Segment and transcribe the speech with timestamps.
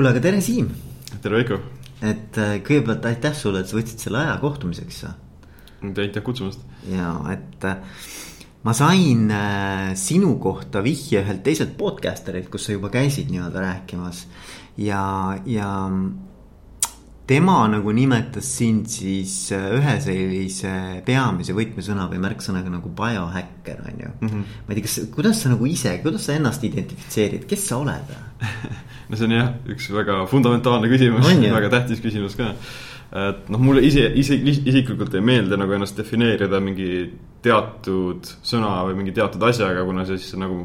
[0.00, 0.68] kuule, aga tere, Siim.
[1.20, 1.56] tere, Veiko.
[2.00, 5.02] et äh, kõigepealt aitäh sulle, et sa võtsid selle aja kohtumiseks.
[5.84, 6.62] aitäh kutsumast.
[6.88, 7.82] ja, et äh,
[8.64, 14.22] ma sain äh, sinu kohta vihje ühelt teiselt podcast'erilt, kus sa juba käisid nii-öelda rääkimas
[14.80, 15.68] ja, ja
[17.30, 20.72] tema nagu nimetas sind siis ühe sellise
[21.06, 24.28] peamise võtmesõna või märksõnaga nagu biohäkker on ju mm.
[24.28, 24.56] -hmm.
[24.66, 28.10] ma ei tea, kas, kuidas sa nagu ise, kuidas sa ennast identifitseerid, kes sa oled
[29.10, 32.50] no see on jah, üks väga fundamentaalne küsimus, väga tähtis küsimus ka.
[33.30, 36.90] et noh, mulle ise, ise, isiklikult ei meeldi nagu ennast defineerida mingi
[37.42, 40.64] teatud sõna või mingi teatud asjaga, kuna see siis nagu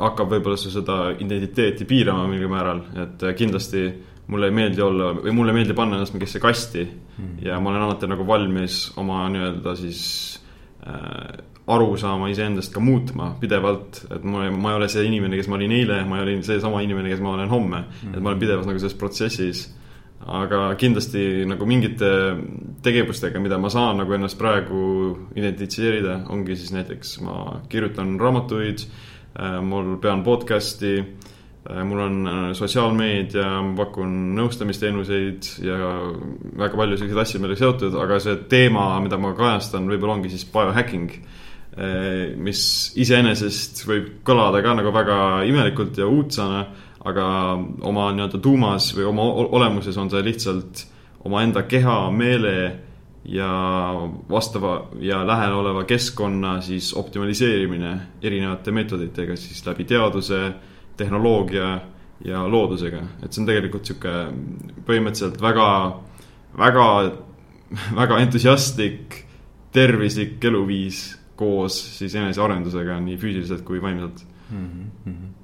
[0.00, 3.84] hakkab võib-olla su seda identiteeti piirama mingil määral, et kindlasti
[4.26, 7.34] mulle ei meeldi olla või mulle ei meeldi panna ennast mingisse kasti mm.
[7.44, 10.04] ja ma olen alati nagu valmis oma nii-öelda siis
[10.86, 15.56] äh, arusaama iseendast ka muutma pidevalt, et ma, ma ei ole see inimene, kes ma
[15.56, 18.12] olin eile, ma ei ole seesama inimene, kes ma olen homme mm..
[18.12, 19.64] et ma olen pidevas nagu selles protsessis.
[20.24, 22.10] aga kindlasti nagu mingite
[22.82, 24.78] tegevustega, mida ma saan nagu ennast praegu
[25.36, 28.86] identifitseerida, ongi siis näiteks ma kirjutan raamatuid,
[29.36, 30.94] äh, mul pean podcast'i
[31.64, 35.78] mul on äh, sotsiaalmeedia, ma pakun nõustamisteenuseid ja
[36.60, 40.44] väga palju selliseid asju meile seotud, aga see teema, mida ma kajastan, võib-olla ongi siis
[40.52, 41.18] biohacking
[41.74, 42.60] Eh, mis
[43.02, 45.16] iseenesest võib kõlada ka nagu väga
[45.48, 46.60] imelikult ja uudsana,
[47.02, 47.24] aga
[47.82, 49.24] oma nii-öelda tuumas või oma
[49.58, 50.84] olemuses on see lihtsalt
[51.26, 52.54] omaenda keha, meele
[53.26, 53.48] ja
[54.30, 60.40] vastava ja lähedal oleva keskkonna siis optimaliseerimine erinevate meetoditega siis läbi teaduse,
[60.96, 61.68] tehnoloogia
[62.24, 64.14] ja loodusega, et see on tegelikult sihuke
[64.86, 65.68] põhimõtteliselt väga,
[66.58, 66.88] väga,
[68.00, 69.20] väga entusiastlik,
[69.74, 74.68] tervislik eluviis koos siis enesearendusega nii füüsiliselt kui vaimselt mm.
[75.06, 75.43] -hmm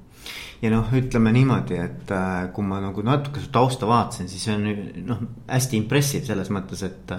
[0.60, 4.56] ja noh, ütleme niimoodi, et äh, kui ma nagu natuke su tausta vaatasin, siis see
[4.56, 4.66] on
[5.08, 7.14] noh, hästi impressive selles mõttes, et.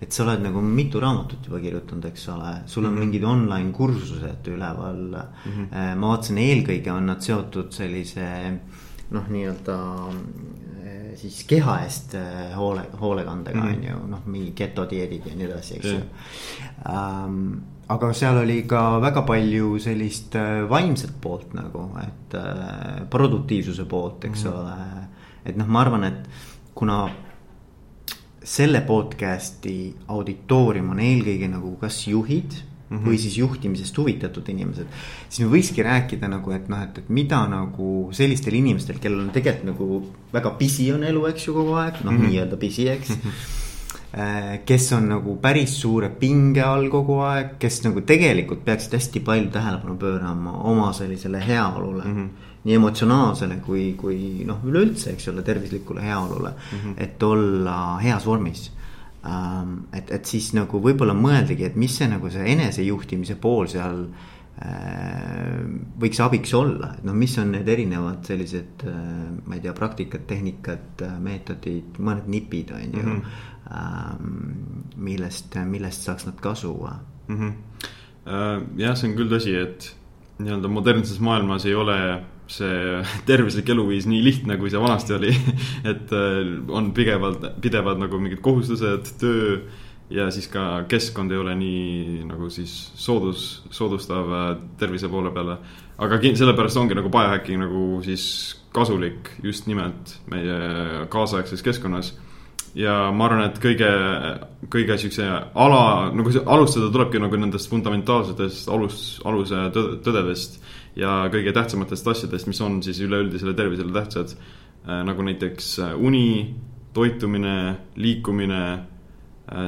[0.00, 3.04] et sa oled nagu mitu raamatut juba kirjutanud, eks ole, sul on mm -hmm.
[3.04, 5.52] mingid online kursused üleval mm.
[5.52, 5.94] -hmm.
[5.96, 8.26] ma vaatasin, eelkõige on nad seotud sellise
[9.10, 9.78] noh, nii-öelda
[11.16, 12.14] siis keha eest
[12.56, 13.90] hoole, hoolekandega on mm -hmm.
[13.90, 16.00] ju noh, mingi getodieedid ja nii edasi, eks ju
[16.92, 23.86] um, aga seal oli ka väga palju sellist äh, vaimset poolt nagu, et äh, produktiivsuse
[23.88, 25.06] poolt, eks mm ole.
[25.46, 26.24] et noh, ma arvan, et
[26.74, 27.04] kuna
[28.46, 32.96] selle podcast'i auditoorium on eelkõige nagu kas juhid mm.
[32.96, 33.06] -hmm.
[33.06, 34.86] või siis juhtimisest huvitatud inimesed,
[35.28, 39.30] siis me võikski rääkida nagu, et noh, et, et mida nagu sellistel inimestel, kellel on
[39.34, 42.28] tegelikult nagu väga pisi on elu, eks ju, kogu aeg, noh mm -hmm.
[42.30, 43.22] nii-öelda pisi, eks mm.
[43.22, 43.64] -hmm
[44.64, 49.50] kes on nagu päris suure pinge all kogu aeg, kes nagu tegelikult peaksid hästi palju
[49.52, 52.14] tähelepanu pöörama oma sellisele heaolule mm.
[52.14, 52.28] -hmm.
[52.64, 56.94] nii emotsionaalsele kui, kui noh, üleüldse, eks ole, tervislikule heaolule mm, -hmm.
[56.96, 58.72] et olla heas vormis
[59.26, 59.84] ähm,.
[59.92, 64.35] et, et siis nagu võib-olla mõeldagi, et mis see nagu see enesejuhtimise pool seal äh,
[66.00, 69.02] võiks abiks olla, et noh, mis on need erinevad sellised, äh,
[69.44, 73.20] ma ei tea, praktikad, tehnikad, meetodid, mõned nipid on ju mm.
[73.20, 73.52] -hmm
[74.96, 76.70] millest, millest saaks nad kasu
[77.28, 77.36] mm?
[77.36, 77.52] -hmm.
[78.78, 79.88] jah, see on küll tõsi, et
[80.38, 81.96] nii-öelda modernses maailmas ei ole
[82.46, 85.34] see tervislik eluviis nii lihtne, kui see vanasti oli
[85.92, 89.58] et äh, on pidevalt, pidevad nagu mingid kohustused, töö
[90.10, 94.46] ja siis ka keskkond ei ole nii nagu siis soodus, soodustav äh,
[94.78, 95.58] tervise poole peale.
[95.98, 102.12] aga sellepärast ongi nagu biohacking nagu siis kasulik just nimelt meie kaasaegses keskkonnas
[102.76, 103.88] ja ma arvan, et kõige,
[104.72, 105.82] kõige siukse ala,
[106.14, 110.60] nagu see alustada tulebki nagu nendest fundamentaalsetest alus, aluse tõdedest.
[110.96, 114.30] ja kõige tähtsamatest asjadest, mis on siis üleüldisele tervisele tähtsad.
[114.86, 116.54] Äh, nagu näiteks äh, uni,
[116.96, 118.62] toitumine, liikumine,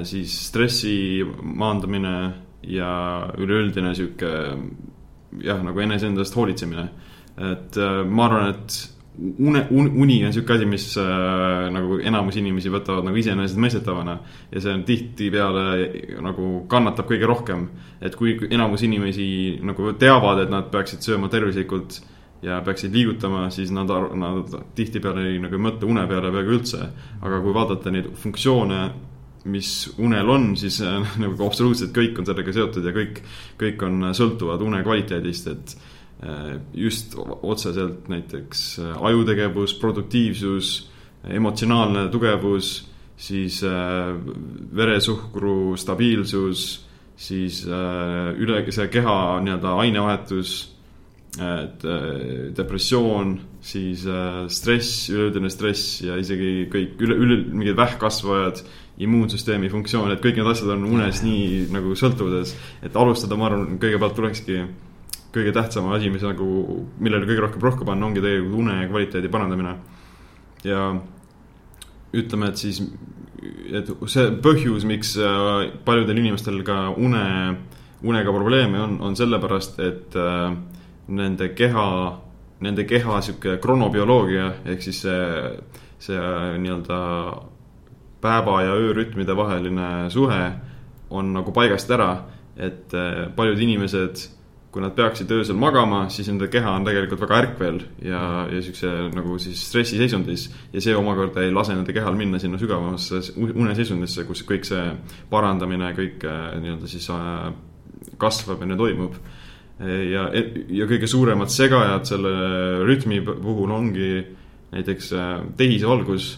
[0.03, 2.15] siis stressi maandamine
[2.67, 2.93] ja
[3.39, 4.31] üleüldine sihuke
[5.45, 6.89] jah, nagu eneseendast hoolitsemine.
[7.39, 7.77] et
[8.11, 8.79] ma arvan, et
[9.39, 14.19] une, uni on sihuke asi, mis äh, nagu enamus inimesi võtavad nagu iseenesestmõistetavana.
[14.53, 15.65] ja see on tihtipeale
[16.25, 17.69] nagu kannatab kõige rohkem.
[18.01, 22.01] et kui enamus inimesi nagu teavad, et nad peaksid sööma tervislikult
[22.43, 26.91] ja peaksid liigutama, siis nad, nad tihtipeale nagu ei mõtle une peale peaaegu üldse.
[27.21, 28.83] aga kui vaadata neid funktsioone,
[29.49, 33.23] mis unel on, siis äh, nagu absoluutselt kõik on sellega seotud ja kõik,
[33.61, 35.79] kõik on sõltuvad une kvaliteedist, et
[36.23, 40.91] Äh, just otseselt näiteks äh, ajutegevus, produktiivsus,
[41.31, 44.17] emotsionaalne tugevus, siis äh,
[44.75, 46.65] veresuhkru stabiilsus,
[47.19, 50.53] siis üle see keha nii-öelda ainevahetus
[51.37, 58.63] et äh, depressioon, siis äh, stress, üleüldine stress ja isegi kõik üle, üle, mingid vähkkasvajad,
[58.99, 62.55] immuunsüsteemi funktsioon, et kõik need asjad on unes nii nagu sõltuvuses.
[62.83, 64.63] et alustada, ma arvan, kõigepealt tulekski
[65.35, 66.49] kõige tähtsam asi, mis nagu,
[66.99, 69.77] millele kõige rohkem rohkem panna, ongi tegelikult une kvaliteedi parandamine.
[70.65, 71.01] ja
[72.13, 72.81] ütleme, et siis,
[73.71, 77.25] et see põhjus, miks äh, paljudel inimestel ka une,
[78.03, 80.57] unega probleeme on, on sellepärast, et äh,
[81.09, 81.87] nende keha,
[82.65, 85.53] nende keha sihuke kronobioloogia ehk siis see,
[86.03, 86.19] see
[86.65, 86.99] nii-öelda
[88.21, 90.43] päeva ja öörütmide vaheline suhe
[91.11, 92.11] on nagu paigast ära,
[92.59, 94.25] et eh, paljud inimesed,
[94.69, 98.21] kui nad peaksid öösel magama, siis nende keha on tegelikult väga ärkvel ja,
[98.53, 100.49] ja siukse nagu siis stressiseisundis.
[100.73, 104.85] ja see omakorda ei lase nende kehal minna sinna sügavamasse uneseisundisse, kus kõik see
[105.31, 107.49] parandamine, kõik eh, nii-öelda siis eh,
[108.21, 109.17] kasvab ja toimub
[109.79, 110.25] ja,
[110.75, 112.31] ja kõige suuremad segajad selle
[112.83, 114.09] rütmi puhul ongi
[114.75, 115.13] näiteks
[115.57, 116.33] tehisvalgus,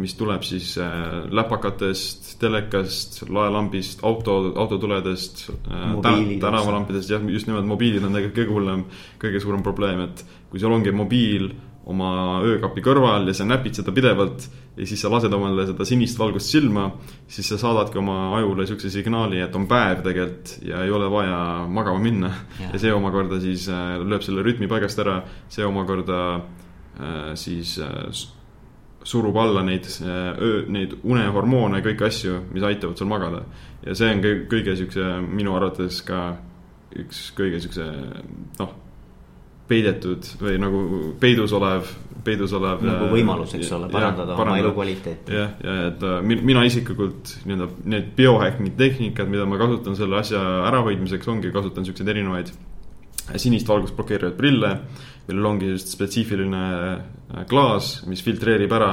[0.00, 5.44] mis tuleb siis äh, läpakatest, telekast, laelambist, auto, autotuledest,
[6.40, 8.88] tänavalampidest, jah, just nimelt mobiilid on tegelikult kõige hullem,
[9.20, 11.50] kõige suurem probleem, et kui sul ongi mobiil
[11.90, 16.18] oma öökapi kõrval ja sa näpid seda pidevalt ja siis sa lased omale seda sinist
[16.18, 16.86] valgust silma,
[17.30, 21.38] siis sa saadadki oma ajule niisuguse signaali, et on päev tegelikult ja ei ole vaja
[21.68, 22.32] magama minna.
[22.72, 25.20] ja see omakorda siis äh, lööb selle rütmi paigast ära,
[25.52, 28.08] see omakorda äh, siis äh,
[29.04, 33.44] surub alla neid öö, neid unehormoone kõiki asju, mis aitavad sul magada.
[33.84, 36.24] ja see on kõige, kõige niisuguse minu arvates ka
[37.04, 37.90] üks kõige niisuguse
[38.60, 38.80] noh
[39.68, 40.80] peidetud või nagu
[41.20, 41.88] peidus olev,
[42.24, 42.82] peidus olev.
[42.84, 45.32] nagu võimalus, eks ole, parandada oma elukvaliteeti.
[45.32, 50.42] jah, ja et äh, mina isiklikult nii-öelda need biohacking tehnikad, mida ma kasutan selle asja
[50.68, 52.52] ärahoidmiseks, ongi, kasutan siukseid erinevaid
[53.40, 54.72] sinist valgust blokeerivaid prille,
[55.28, 58.92] millel ongi just spetsiifiline äh, klaas, mis filtreerib ära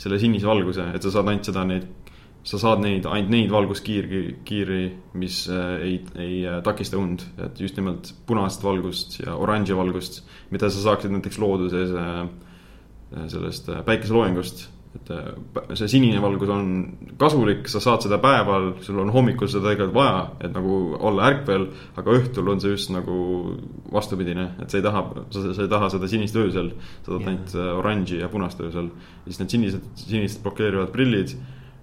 [0.00, 1.88] selle sinise valguse, et sa saad ainult seda, neid
[2.40, 4.84] sa saad neid, ainult neid valguskiiri, kiiri,
[5.20, 10.22] mis äh, ei, ei äh, takista und, et just nimelt punast valgust ja oranži valgust,
[10.52, 11.92] mida sa saaksid näiteks looduses
[13.10, 14.68] sellest päikeseloengust.
[14.98, 15.10] Et
[15.78, 16.64] see sinine valgus on
[17.18, 21.68] kasulik, sa saad seda päeval, sul on hommikul seda tegelikult vaja, et nagu olla ärkvel,
[22.00, 23.20] aga õhtul on see just nagu
[23.92, 27.56] vastupidine, et sa ei taha, sa, sa ei taha seda sinist öösel, sa tahad ainult
[27.78, 28.90] oranži ja punast öösel.
[29.28, 31.38] siis need sinised, sinised blokeerivad prillid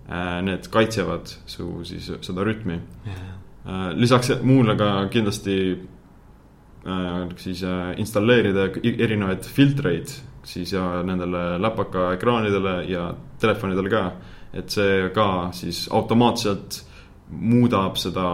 [0.07, 2.77] Äh, need kaitsevad su siis seda rütmi.
[3.07, 5.55] Äh, lisaks muule ka kindlasti
[6.87, 7.63] äh, siis
[7.99, 10.13] installeerida erinevaid filtreid
[10.47, 13.09] siis ja nendele läpaka ekraanidele ja
[13.39, 14.03] telefonidele ka.
[14.53, 16.81] et see ka siis automaatselt
[17.29, 18.29] muudab seda,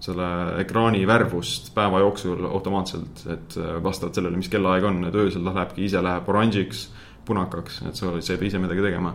[0.00, 0.28] selle
[0.62, 5.84] ekraani värvust päeva jooksul automaatselt, et vastavalt sellele, mis kellaaeg on, et öösel ta lähebki
[5.84, 6.88] ise, läheb oranžiks,
[7.28, 9.14] punakaks, et sa ei pea ise midagi tegema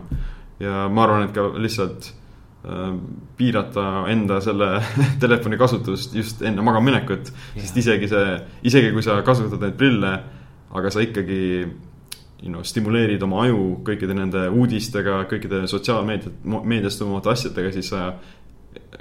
[0.62, 2.08] ja ma arvan, et ka lihtsalt
[2.64, 2.94] äh,
[3.36, 4.70] piirata enda selle
[5.22, 8.40] telefoni kasutust just enne magamaminekut, sest isegi see,
[8.70, 10.14] isegi kui sa kasutad neid prille,
[10.76, 11.42] aga sa ikkagi
[12.42, 18.10] you know, stimuleerid oma aju kõikide nende uudistega, kõikide sotsiaalmeediat, meediast tulevate asjadega, siis sa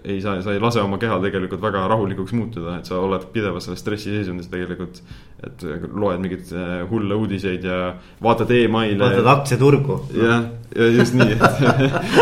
[0.03, 3.67] ei saa, sa ei lase oma kehal tegelikult väga rahulikuks muutuda, et sa oled pidevas
[3.67, 5.01] selles stressiseisundis tegelikult.
[5.45, 5.61] et
[5.93, 8.99] loed mingeid äh, hulle uudiseid ja vaatad emaili.
[8.99, 9.99] vaatad aktsiaturgu.
[10.15, 10.45] jah,
[10.75, 11.41] ja just nii, et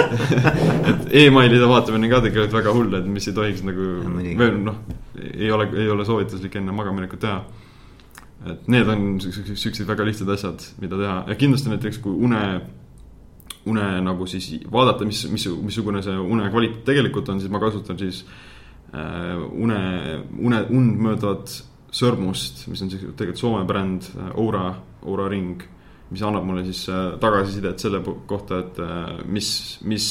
[0.92, 3.90] et emailide vaatamine ka tegelikult väga hull, et mis ei tohiks nagu
[4.42, 4.82] veel noh,
[5.24, 7.42] ei ole, ei ole soovituslik enne magamaminekut teha
[8.52, 11.20] et need on siuksed väga lihtsad asjad, mida teha.
[11.32, 12.44] Ja kindlasti näiteks kui une
[13.66, 18.00] une nagu siis vaadata, mis, mis, missugune see une kvaliteet tegelikult on, siis ma kasutan
[18.00, 18.24] siis
[18.94, 19.80] äh, une,
[20.40, 21.54] une, und mööduvat
[21.94, 24.66] sõrmust, mis on siis tegelikult Soome bränd äh, Aura,
[25.06, 25.64] Aura ring,
[26.12, 29.50] mis annab mulle siis äh, tagasisidet selle kohta, et äh, mis,
[29.88, 30.08] mis,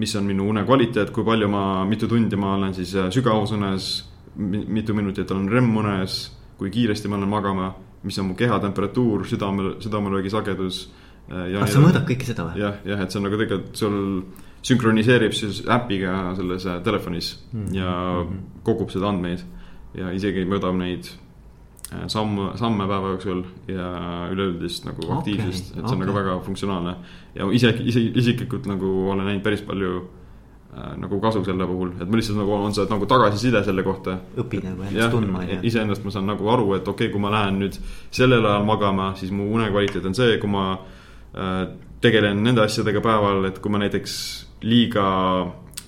[0.00, 3.90] mis on minu une kvaliteet, kui palju ma, mitu tundi ma olen siis äh, sügavusunes,
[4.36, 6.16] mitu minutit olen REM-unes,
[6.58, 10.86] kui kiiresti ma lähen magama, mis on mu kehatemperatuur, südame, südamelöögi sagedus
[11.26, 12.60] kas äh, sa mõõdad kõike seda või?
[12.62, 13.96] jah, jah, et see on nagu tegelikult sul
[14.66, 17.74] sünkroniseerib siis äpiga selles äh, telefonis mm -hmm.
[17.74, 18.42] ja mm -hmm.
[18.62, 19.44] kogub seda andmeid.
[19.94, 21.08] ja isegi mõõdab neid
[21.92, 25.92] äh, samme, samme päeva jooksul ja üleüldist nagu okay, aktiivsust, et see okay.
[25.92, 26.96] on nagu väga funktsionaalne.
[27.34, 30.25] ja isegi, ise, isiklikult nagu olen näinud päris palju äh,
[31.00, 34.18] nagu kasu selle puhul, et ma lihtsalt nagu on see nagu tagasiside selle kohta.
[34.36, 35.44] õpid nagu ennast tundma.
[35.62, 37.78] iseennast ma saan nagu aru, et okei okay,, kui ma lähen nüüd
[38.10, 40.66] sellel ajal magama, siis mu unekvaliteet on see, kui ma
[41.36, 41.66] Äh,
[42.00, 44.14] tegelen nende asjadega päeval, et kui ma näiteks
[44.64, 45.06] liiga,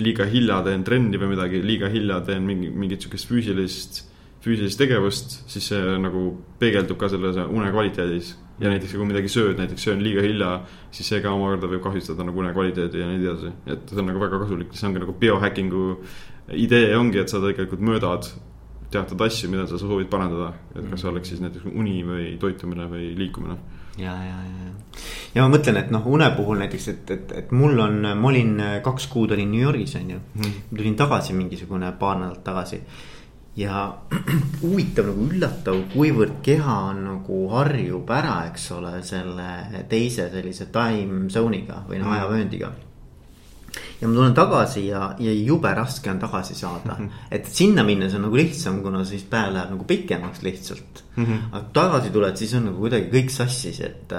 [0.02, 4.02] liiga hilja teen trenni või midagi, liiga hilja teen mingi, mingit sihukest füüsilist,
[4.44, 6.30] füüsilist tegevust, siis see nagu
[6.60, 8.34] peegeldub ka selles une kvaliteedis.
[8.60, 10.50] Ja näiteks kui midagi sööd, näiteks söön liiga hilja,
[10.94, 13.54] siis see ka omakorda võib kahjustada nagu une kvaliteedi ja nii edasi.
[13.66, 15.82] et see on nagu väga kasulik, see ongi nagu biohackingu
[16.58, 18.30] idee ongi, et sa tegelikult mõõdad
[18.90, 20.54] teatud asju, mida sa soovid parandada.
[20.74, 23.58] et kas see oleks siis näiteks uni või toitumine või liikumine.
[23.98, 24.72] Ja, ja, ja,
[25.34, 25.42] ja.
[25.42, 28.52] Ma mõtlen, et noh, une puhul näiteks, et, et, et mul on, ma olin
[28.84, 30.58] kaks kuud olin New Yorgis on ju mm..
[30.70, 32.82] tulin tagasi mingisugune paar nädalat tagasi
[33.58, 33.84] ja
[34.62, 39.48] huvitav nagu üllatav, kuivõrd keha nagu harjub ära, eks ole, selle
[39.90, 42.74] teise sellise time zone'iga või noh mm., ajavööndiga
[44.00, 47.06] ja ma tulen tagasi ja, ja jube raske on tagasi saada mm.
[47.06, 47.26] -hmm.
[47.30, 51.24] et sinna minnes on nagu lihtsam, kuna siis päev läheb nagu pikemaks lihtsalt mm.
[51.24, 51.38] -hmm.
[51.52, 54.12] aga tagasi tuled, siis on nagu kuidagi kõik sassis, et,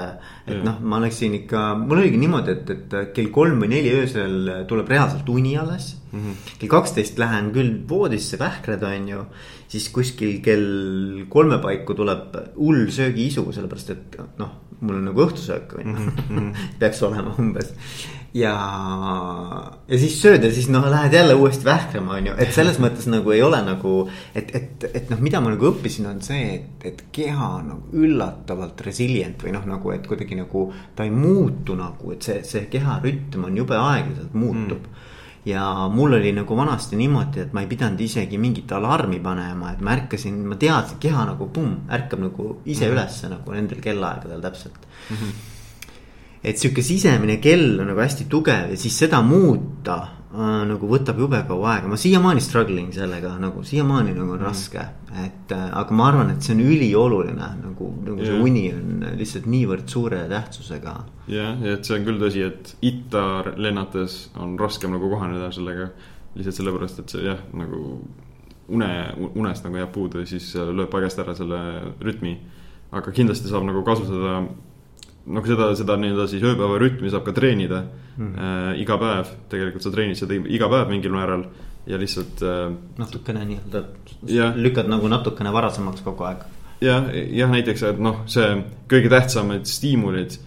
[0.48, 0.65] et mm.
[0.65, 4.88] noh, ma läksin ikka, mul oligi niimoodi, et, et kell kolm või neli öösel tuleb
[4.89, 6.20] reaalselt uni alles mm.
[6.20, 6.54] -hmm.
[6.60, 9.25] kell kaksteist lähen küll voodisse, vähkrad on ju.
[9.68, 14.50] siis kuskil kell kolme paiku tuleb hull söögiisu, sellepärast et noh,
[14.80, 16.56] mul on nagu õhtusöök on ju mm -hmm.
[16.80, 17.74] peaks olema umbes
[18.34, 18.54] ja,
[19.88, 23.08] ja siis sööd ja siis noh, lähed jälle uuesti vähkrama, on ju, et selles mõttes
[23.10, 24.10] nagu ei ole nagu.
[24.36, 28.04] et, et, et noh, mida ma nagu õppisin, on see, et, et keha on nagu
[28.06, 30.72] üllatavalt resilient või noh, nagu, et kuidagi nagu.
[30.96, 35.06] ta ei muutu nagu, et see, see keharütm on jube aeglaselt muutub mm
[35.46, 39.81] ja mul oli nagu vanasti niimoodi, et ma ei pidanud isegi mingit alarmi panema, et
[39.81, 42.93] ma ärkasin, ma teadsin, keha nagu pumm, ärkab nagu ise mm -hmm.
[42.93, 44.79] ülesse nagu nendel kellaaegadel täpselt
[45.10, 45.15] mm.
[45.15, 45.58] -hmm
[46.43, 51.20] et sihuke sisemine kell on nagu hästi tugev ja siis seda muuta äh, nagu võtab
[51.22, 54.46] jube kaua aega, ma siiamaani struggling sellega nagu siiamaani nagu on mm.
[54.46, 54.86] raske.
[55.26, 58.30] et äh, aga ma arvan, et see on ülioluline nagu, nagu yeah.
[58.30, 60.96] see uni on lihtsalt niivõrd suure tähtsusega.
[61.32, 63.26] jah, et see on küll tõsi, et itta
[63.58, 65.92] lennates on raskem nagu kohaneda sellega.
[66.38, 67.84] lihtsalt sellepärast, et see jah, nagu
[68.70, 68.90] une,
[69.34, 71.60] unest nagu jääb puudu ja siis lööb paigast ära selle
[72.06, 72.38] rütmi.
[72.92, 74.42] aga kindlasti saab nagu kasutada
[75.26, 77.84] noh, seda, seda nii-öelda siis ööpäevarütmi saab ka treenida
[78.18, 78.30] mm.
[78.30, 81.46] äh, iga päev, tegelikult sa treenid seda iga päev mingil määral
[81.90, 82.66] ja lihtsalt äh,.
[83.00, 83.84] natukene nii-öelda,
[84.60, 86.44] lükkad nagu natukene varasemaks kogu aeg.
[86.86, 88.50] jah, jah, näiteks, et noh, see
[88.92, 90.40] kõige tähtsamad stiimulid,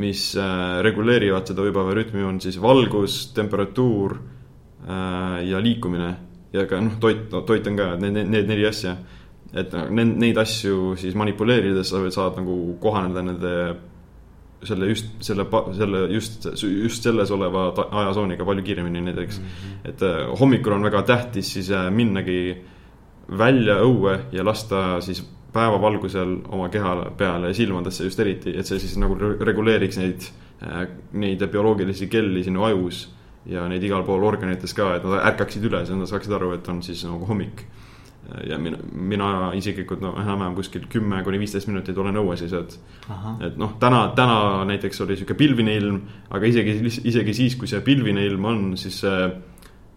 [0.00, 6.16] mis äh, reguleerivad seda ööpäevarütmi, on siis valgus, temperatuur äh, ja liikumine.
[6.52, 8.96] ja ka noh, toit no,, toit on ka, need, need, need neli asja
[9.50, 13.54] et neid, neid asju siis manipuleerides sa saad nagu kohaneda nende
[14.64, 19.44] selle just selle, selle just, just selles oleva ajatsooniga palju kiiremini näiteks mm.
[19.44, 19.88] -hmm.
[19.88, 22.56] et äh, hommikul on väga tähtis siis äh, minnagi
[23.38, 28.78] välja õue ja lasta siis päevavalgusel oma keha peale ja silmadesse just eriti, et see
[28.78, 30.28] siis nagu reguleeriks neid,
[30.62, 33.08] äh, neid bioloogilisi kelli sinu ajus.
[33.46, 36.68] ja neid igal pool organites ka, et nad ärkaksid üles ja nad saaksid aru, et
[36.68, 37.62] on siis nagu hommik
[38.46, 42.76] ja mina, mina isiklikult no enam-vähem kuskil kümme kuni viisteist minutit olen õues ja sealt.
[43.42, 46.76] et noh, täna, täna näiteks oli sihuke pilvine ilm, aga isegi,
[47.10, 49.30] isegi siis, kui see pilvine ilm on, siis see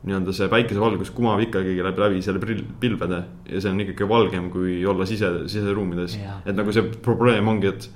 [0.04, 2.42] nii-öelda see päikesevalgus kumab ikkagi läbi, läbi selle
[2.80, 6.18] pilvede ja see on ikkagi valgem, kui olla sise, siseruumides.
[6.46, 7.90] et nagu see probleem ongi, et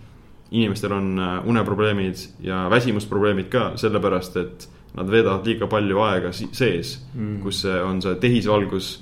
[0.51, 6.95] inimestel on äh, uneprobleemid ja väsimusprobleemid ka sellepärast, et nad veedavad liiga palju aega sees
[7.13, 8.93] mm., kus on see tehisvalgus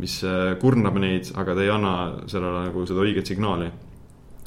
[0.00, 1.94] mis äh, kurnab neid, aga ta ei anna
[2.30, 3.70] sellele nagu seda õiget signaali.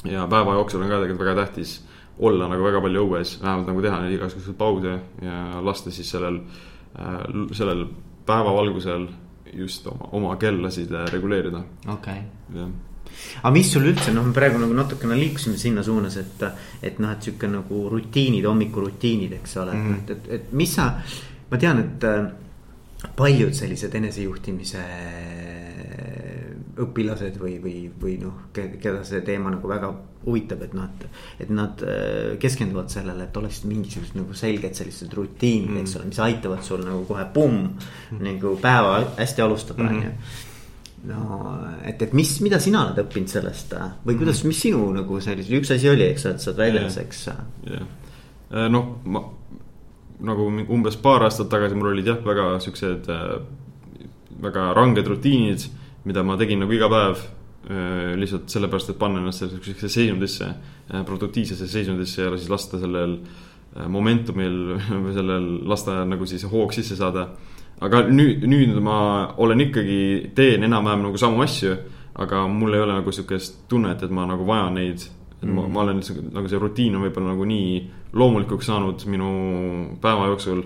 [0.06, 1.80] ja päeva jooksul on ka tegelikult väga tähtis
[2.20, 6.42] olla nagu väga palju õues, vähemalt nagu teha neid igasuguseid pause ja lasta siis sellel,
[6.98, 7.22] äh,
[7.58, 7.86] sellel
[8.27, 9.08] päevavalgusel
[9.54, 11.63] just oma, oma kellasid äh, reguleerida.
[11.94, 12.68] okei okay..
[13.42, 16.44] aga mis sul üldse, noh, me praegu nagu natukene liikusime sinna suunas, et,
[16.84, 20.01] et noh, et sihuke nagu rutiinid, hommikurutiinid, eks ole mm, -hmm.
[20.01, 20.92] et, et, et mis sa,
[21.51, 22.10] ma tean, et
[23.18, 24.84] paljud sellised enesejuhtimise
[26.82, 29.89] õpilased või, või, või noh, keda see teema nagu väga
[30.27, 31.22] huvitab, et noh, et.
[31.46, 36.10] et nad äh, keskenduvad sellele, et oleksid mingisugused nagu selged sellised rutiinid mm., eks ole,
[36.12, 38.20] mis aitavad sul nagu kohe pumm mm.
[38.25, 40.12] nagu päeva hästi alustada, on ju
[41.08, 41.39] no
[41.86, 43.74] et, et mis, mida sina oled õppinud sellest
[44.06, 47.25] või kuidas, mis sinu nagu sellise, üks asi oli, eks, et sa oled väljas, eks.
[47.30, 47.89] jah,
[48.51, 49.24] äh, noh, ma
[50.25, 53.33] nagu umbes paar aastat tagasi mul olid jah, väga siuksed äh,
[54.41, 55.67] väga ranged rutiinid,
[56.05, 57.19] mida ma tegin nagu iga päev
[57.69, 60.50] äh, lihtsalt sellepärast, et panna ennast sellisesse seisundisse,
[60.89, 63.19] äh, produktiivsesse seisundisse ja siis lasta sellel
[63.77, 64.55] momentumil
[65.03, 67.27] või sellel, lasta nagu siis hoog sisse saada.
[67.81, 71.75] aga nüüd, nüüd ma olen ikkagi, teen enam-vähem nagu samu asju,
[72.17, 75.05] aga mul ei ole nagu sihukest tunnet, et ma nagu vajan neid
[75.38, 76.01] et ma, ma olen
[76.34, 77.74] nagu see rutiin on võib-olla nagu nii
[78.17, 79.29] loomulikuks saanud minu
[80.01, 80.63] päeva jooksul.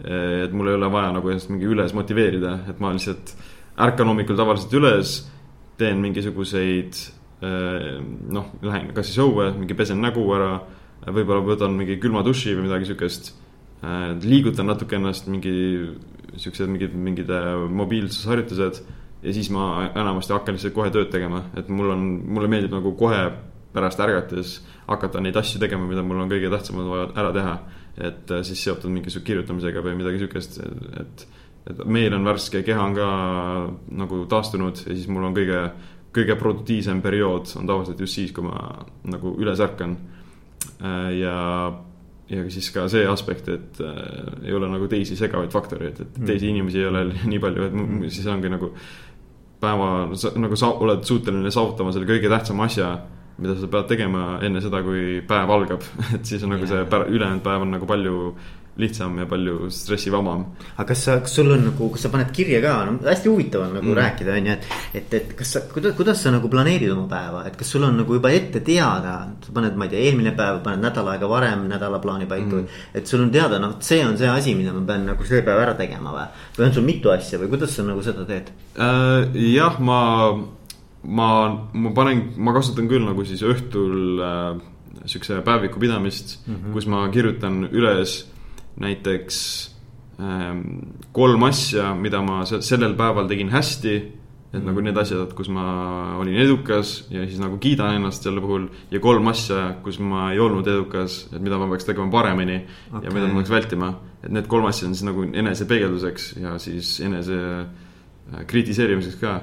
[0.00, 3.34] et mul ei ole vaja nagu ennast mingi üles motiveerida, et ma lihtsalt
[3.80, 5.16] ärkan hommikul tavaliselt üles.
[5.80, 6.96] teen mingisuguseid
[7.40, 10.58] noh, lähen kas siis õue, mingi pesen nägu ära,
[11.08, 13.32] võib-olla võtan mingi külma duši või midagi siukest.
[14.24, 15.52] liigutan natuke ennast, mingi
[16.36, 17.30] siuksed mingid, mingid
[17.72, 18.82] mobiilsusharjutused
[19.22, 22.92] ja siis ma enamasti hakkan lihtsalt kohe tööd tegema, et mul on, mulle meeldib nagu
[22.96, 23.22] kohe
[23.74, 24.56] pärast ärgates
[24.90, 27.58] hakata neid asju tegema, mida mul on kõige tähtsamad vaja ära teha.
[28.00, 30.60] et äh, siis seotud mingisuguse kirjutamisega või midagi sihukest,
[31.00, 31.24] et,
[31.68, 33.08] et meel on värske, keha on ka
[34.00, 35.64] nagu taastunud ja siis mul on kõige,
[36.14, 39.98] kõige produktiivsem periood on tavaliselt just siis, kui ma nagu üles ärkan.
[40.80, 41.36] Äh, ja,
[42.30, 44.00] ja siis ka see aspekt, et äh,
[44.46, 46.50] ei ole nagu teisi segavaid faktoreid, et teisi mm.
[46.54, 48.02] inimesi ei ole nii palju, et mm.
[48.08, 48.72] siis ongi nagu
[49.60, 50.08] päeva
[50.40, 52.94] nagu sa oled suuteline saavutama selle kõige tähtsama asja
[53.40, 55.84] mida sa pead tegema enne seda, kui päev algab
[56.16, 56.60] et siis on yeah.
[56.60, 58.32] nagu see ülejäänud päev on nagu palju
[58.80, 60.44] lihtsam ja palju stressivabam.
[60.76, 63.64] aga kas sa, kas sul on nagu, kas sa paned kirja ka, no hästi huvitav
[63.66, 63.96] on nagu mm.
[63.98, 64.68] rääkida, on ju, et.
[65.00, 67.98] et, et kas sa, kuidas, kuidas sa nagu planeerid oma päeva, et kas sul on
[68.00, 69.16] nagu juba ette teada.
[69.46, 72.78] sa paned, ma ei tea, eelmine päev paned nädal aega varem nädalaplaani paika mm..
[72.94, 75.64] et sul on teada, noh, see on see asi, mida ma pean nagu see päev
[75.66, 76.28] ära tegema või.
[76.58, 79.26] või on sul mitu asja või kuidas sa nagu seda teed uh,?
[79.34, 80.00] jah, ma
[81.02, 81.28] ma,
[81.72, 84.60] ma panen, ma kasutan küll nagu siis õhtul äh,
[85.08, 86.72] siukse päeviku pidamist mm, -hmm.
[86.72, 88.24] kus ma kirjutan üles
[88.80, 89.36] näiteks
[90.20, 90.62] ähm,
[91.12, 93.96] kolm asja, mida ma sellel päeval tegin hästi.
[94.52, 94.66] et mm -hmm.
[94.66, 99.00] nagu need asjad, kus ma olin edukas ja siis nagu kiidan ennast selle puhul ja
[99.00, 103.04] kolm asja, kus ma ei olnud edukas, et mida ma peaks tegema paremini okay.
[103.04, 103.94] ja mida ma peaks vältima.
[104.22, 107.38] et need kolm asja on siis nagu enesepeegelduseks ja siis enese
[108.34, 109.40] äh, kritiseerimiseks ka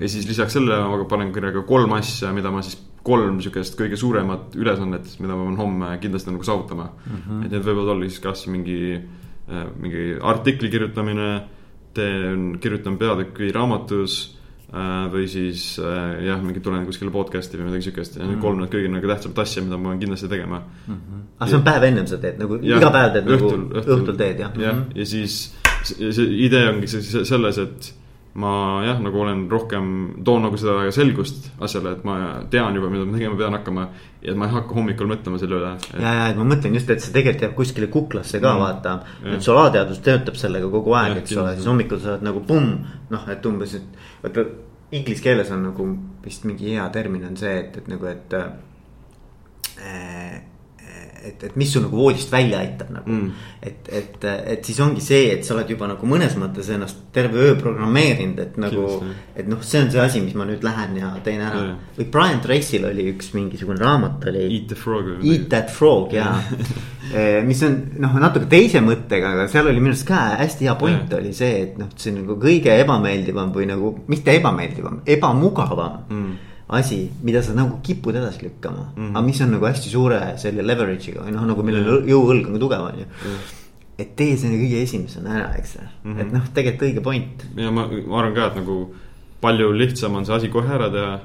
[0.00, 3.96] ja siis lisaks sellele ma panen kirja kolm asja, mida ma siis, kolm sihukest kõige
[4.00, 7.22] suuremat ülesannet, mida ma pean homme kindlasti nagu saavutama mm.
[7.22, 7.44] -hmm.
[7.46, 8.98] et need võivad olla siis kas mingi,
[9.48, 11.30] äh, mingi artikli kirjutamine,
[11.94, 14.18] teen, kirjutan peatüki raamatus
[14.74, 18.40] äh, või siis äh, jah, mingi tulen kuskile podcast'i või midagi siukest ja mm -hmm.
[18.40, 20.94] kolm need kõige nagu tähtsamat asja, mida ma pean kindlasti tegema mm.
[20.94, 21.22] -hmm.
[21.38, 23.96] aga see on päev ennem sa teed nagu ja, iga päev teed nagu õhtul, õhtul,
[23.96, 24.52] õhtul teed jah?
[24.56, 24.98] jah -hmm.
[24.98, 26.86] ja siis see, see idee ongi
[27.24, 27.94] selles, et
[28.38, 29.86] ma jah, nagu olen rohkem,
[30.24, 32.14] toon nagu seda selgust asjale, et ma
[32.50, 33.88] tean juba, mida ma tegema pean hakkama.
[34.22, 35.88] ja et ma ei hakka hommikul mõtlema selle üle et....
[35.96, 38.60] ja, ja, et ma mõtlen just, et see tegelikult jääb kuskile kuklasse ka mm.
[38.62, 38.96] vaata.
[39.34, 42.84] et su alateadvus töötab sellega kogu aeg, eks ole, siis hommikul sa oled nagu pumm,
[43.10, 44.02] noh, et umbes, et.
[44.22, 44.46] vaata
[44.92, 45.88] inglise keeles on nagu
[46.24, 48.50] vist mingi hea termin on see, et, et nagu, et äh,
[51.24, 53.46] et, et mis sul nagu voodist välja aitab nagu mm..
[53.62, 57.40] et, et, et siis ongi see, et sa oled juba nagu mõnes mõttes ennast terve
[57.44, 58.86] öö programmeerinud, et nagu.
[59.36, 61.78] et noh, see on see asi, mis ma nüüd lähen ja teen ära yeah..
[61.98, 64.46] või Brian Tracy'l oli üks mingisugune raamat oli.
[64.56, 65.12] Eat the frog.
[65.20, 66.36] Eat that frog jaa
[67.48, 71.08] mis on noh, natuke teise mõttega, aga seal oli minu arust ka hästi hea point
[71.08, 71.18] yeah.
[71.18, 76.46] oli see, et noh, see on nagu kõige ebameeldivam või nagu mitte ebameeldivam, ebamugavam mm
[76.78, 78.98] asi, mida sa nagu kipud edasi lükkama mm.
[78.98, 79.16] -hmm.
[79.16, 82.12] aga mis on nagu hästi suure selle leverage'iga või noh, nagu millel mm -hmm.
[82.12, 83.32] jõuõlg on tugev, on ju mm.
[83.32, 83.56] -hmm
[84.00, 85.90] et tee see kõige esimesena ära, eks mm.
[86.04, 86.20] -hmm.
[86.22, 87.44] et noh, tegelikult õige point.
[87.56, 88.78] ja ma, ma arvan ka, et nagu
[89.40, 91.20] palju lihtsam on see asi kohe ära teha.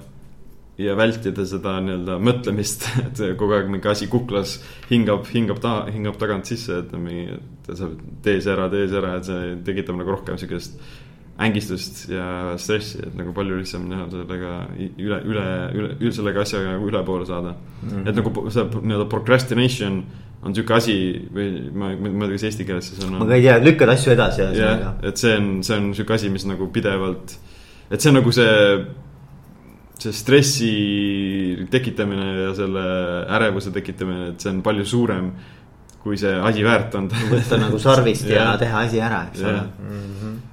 [0.77, 4.57] ja vältida seda nii-öelda mõtlemist, et kogu aeg mingi asi kuklas
[4.89, 7.87] hingab, hingab taha, hingab tagant sisse, et mingi, et sa
[8.23, 10.75] tee see ära, tee see ära, et see tekitab nagu rohkem sihukest
[11.39, 16.77] ängistust ja stressi, et nagu palju lihtsam teha sellega üle, üle, üle, üle sellega asjaga
[16.77, 17.89] nagu üle poole saada mm.
[17.89, 18.05] -hmm.
[18.09, 20.03] et nagu see nii-öelda procrastination
[20.45, 20.95] on sihuke asi
[21.35, 23.25] või ma, ma ei tea, kas eesti keeles see sõna on.
[23.25, 24.45] ma ka ei tea, lükkad asju edasi.
[24.61, 27.35] jah, et see on, see on sihuke asi, mis nagu pidevalt,
[27.89, 28.55] et see on nagu see,
[29.99, 30.71] see stressi
[31.71, 32.87] tekitamine ja selle
[33.41, 35.31] ärevuse tekitamine, et see on palju suurem
[36.05, 37.11] kui see asi väärt on.
[37.27, 40.43] võtta nagu sarvist ja, ja teha asi ära, eks ole -hmm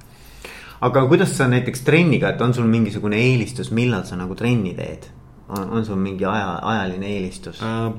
[0.83, 5.09] aga kuidas sa näiteks trenniga, et on sul mingisugune eelistus, millal sa nagu trenni teed?
[5.53, 7.89] on, on sul mingi aja, ajaline eelistus äh,?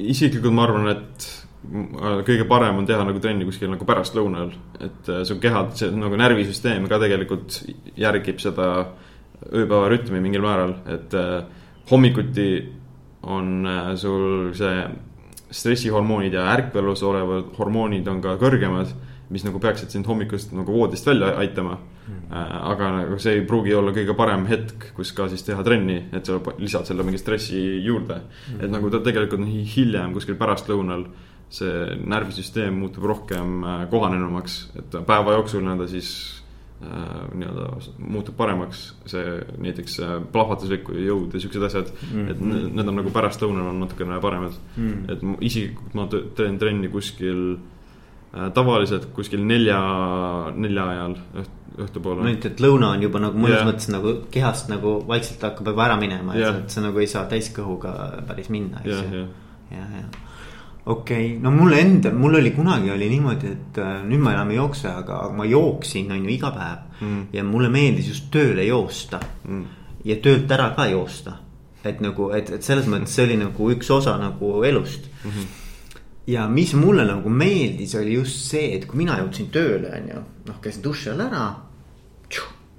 [0.00, 1.28] isiklikult ma arvan, et
[2.24, 6.16] kõige parem on teha nagu trenni kuskil nagu pärastlõunal, et äh, su keha, see nagu
[6.16, 7.58] närvisüsteem ka tegelikult
[8.00, 8.70] järgib seda
[9.50, 11.42] ööpäeva rütmi mingil määral, et äh,
[11.90, 12.48] hommikuti
[13.28, 14.86] on äh, sul see
[15.50, 18.94] stressihormoonid ja ärkvelus olevad hormoonid on ka kõrgemad
[19.30, 21.78] mis nagu peaksid sind hommikust nagu voodist välja aitama.
[22.30, 26.26] Aga nagu see ei pruugi olla kõige parem hetk, kus ka siis teha trenni, et
[26.26, 28.60] sa lisad selle mingi stressi juurde mm..
[28.64, 31.08] et nagu ta tegelikult hiljem kuskil pärastlõunal
[31.50, 36.12] see närvisüsteem muutub rohkem äh, kohanenumaks, et päeva jooksul nii-öelda siis
[36.84, 37.66] äh, nii-öelda
[37.98, 39.98] muutub paremaks see näiteks
[40.30, 42.14] plahvatuslik jõud ja siuksed asjad mm.
[42.14, 42.30] -hmm.
[42.30, 44.88] et need on nagu pärastlõunal on natukene paremad mm.
[44.88, 45.12] -hmm.
[45.12, 47.68] et isiklikult ma teen trenni kuskil äh,
[48.30, 49.78] Äh, tavaliselt kuskil nelja,
[50.54, 51.14] nelja ajal
[51.84, 52.22] õhtupoole.
[52.22, 53.68] no ainult, et lõuna on juba nagu mõnes yeah.
[53.68, 57.26] mõttes nagu kehast nagu vaikselt hakkab juba ära minema yeah., et sa nagu ei saa
[57.30, 57.94] täiskõhuga
[58.28, 59.24] päris minna, eks ju.
[59.74, 60.04] ja, ja
[60.84, 64.54] okei okay., no mul endal, mul oli kunagi oli niimoodi, et äh, nüüd ma enam
[64.54, 67.22] ei jookse, aga ma jooksin, on ju, iga päev mm..
[67.36, 69.64] ja mulle meeldis just tööle joosta mm.
[70.08, 71.38] ja töölt ära ka joosta.
[71.84, 75.30] et nagu, et, et selles mõttes see oli nagu üks osa nagu elust mm.
[75.30, 75.56] -hmm
[76.30, 80.22] ja mis mulle nagu meeldis, oli just see, et kui mina jõudsin tööle, on ju,
[80.46, 81.44] noh, käisin duši all ära.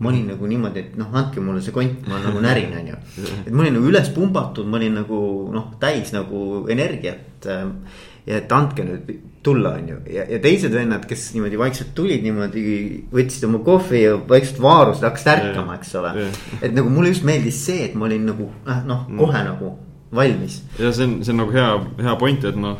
[0.01, 3.01] Ma olin nagu niimoodi, et noh, andke mulle see kont, ma nagu närin, on ju.
[3.45, 5.19] et ma olin nagu üles pumbatud, ma olin nagu
[5.53, 7.45] noh, täis nagu energiat.
[7.49, 7.75] Ähm,
[8.21, 9.07] ja et andke nüüd
[9.41, 12.61] tulla, on ju, ja, ja teised vennad, kes niimoodi vaikselt tulid niimoodi,
[13.09, 16.27] võtsid oma kohvi ja vaikselt vaarusid, hakkasid ärkama, eks ole.
[16.61, 18.51] et nagu mulle just meeldis see, et ma olin nagu
[18.85, 19.47] noh, kohe mm.
[19.49, 19.73] nagu
[20.13, 20.59] valmis.
[20.77, 21.71] ja see on, see on nagu hea,
[22.05, 22.77] hea point, et noh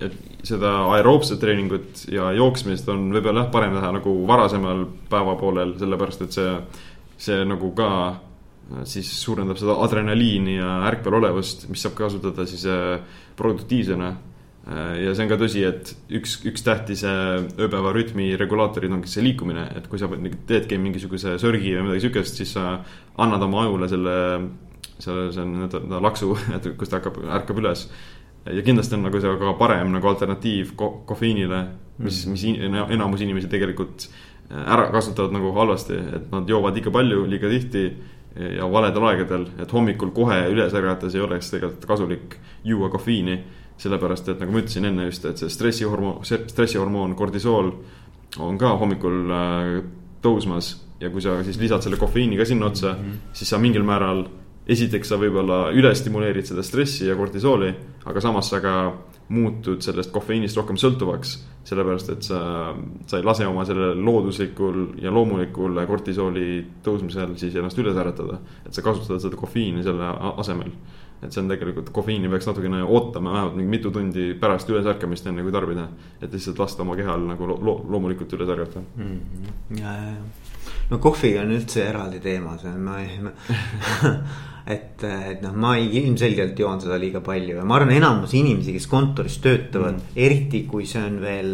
[0.00, 6.24] et seda aeroobset treeningut ja jooksmist on võib-olla jah, parem teha nagu varasemal päevapoolel, sellepärast
[6.24, 6.54] et see,
[7.20, 13.02] see nagu ka äh, siis suurendab seda adrenaliini ja ärkvelolevust, mis saab kasutada siis äh,
[13.36, 14.14] produktiivsena.
[14.70, 19.26] Äh, ja see on ka tõsi, et üks, üks tähtis ööpäeva rütmi regulaatorid ongi see
[19.26, 20.08] liikumine, et kui sa
[20.48, 22.78] teedki mingisuguse sörgi või midagi sihukest, siis sa
[23.20, 24.16] annad oma ajule selle,
[24.96, 27.90] selle, see on nii-öelda laksu, et kus ta hakkab, ärkab üles
[28.46, 31.60] ja kindlasti on nagu see ka parem nagu alternatiiv ko kofeiinile,
[31.98, 32.32] mis, mm.
[32.32, 37.52] mis enamus inimesi tegelikult äh, ära kasutavad nagu halvasti, et nad joovad liiga palju, liiga
[37.52, 37.84] tihti
[38.30, 43.40] ja valedel aegadel, et hommikul kohe üles ärgates ei oleks tegelikult kasulik juua kofeiini.
[43.80, 47.70] sellepärast, et nagu ma ütlesin enne just, et see stressihormoon, stressihormoon kordisool
[48.44, 49.68] on ka hommikul äh,
[50.20, 53.32] tõusmas ja kui sa siis lisad selle kofeiini ka sinna otsa mm, -hmm.
[53.32, 54.26] siis sa mingil määral
[54.70, 57.70] esiteks sa võib-olla ülestimuleerid seda stressi ja kortisooli,
[58.06, 58.74] aga samas sa ka
[59.30, 61.38] muutud sellest kofeiinist rohkem sõltuvaks.
[61.70, 62.38] sellepärast, et sa,
[63.06, 68.40] sa ei lase oma sellel looduslikul ja loomulikul kortisooli tõusmisel siis ennast üles äratada.
[68.66, 70.72] et sa kasutad seda kofeiini selle asemel.
[71.22, 75.42] et see on tegelikult, kofeiini peaks natukene ootama vähemalt mingi mitu tundi pärast ülesärkamist, enne
[75.42, 75.88] kui tarbida.
[76.20, 79.04] et lihtsalt lasta oma kehal nagu lo loomulikult üles ärgata mm.
[79.04, 79.80] -hmm.
[79.80, 80.50] ja, ja, ja
[80.90, 83.18] no kohviga on üldse eraldi teema, see on, ma ei
[84.72, 88.74] et, et noh, ma ei, ilmselgelt joon seda liiga palju ja ma arvan, enamus inimesi,
[88.76, 91.52] kes kontoris töötavad mm., eriti kui see on veel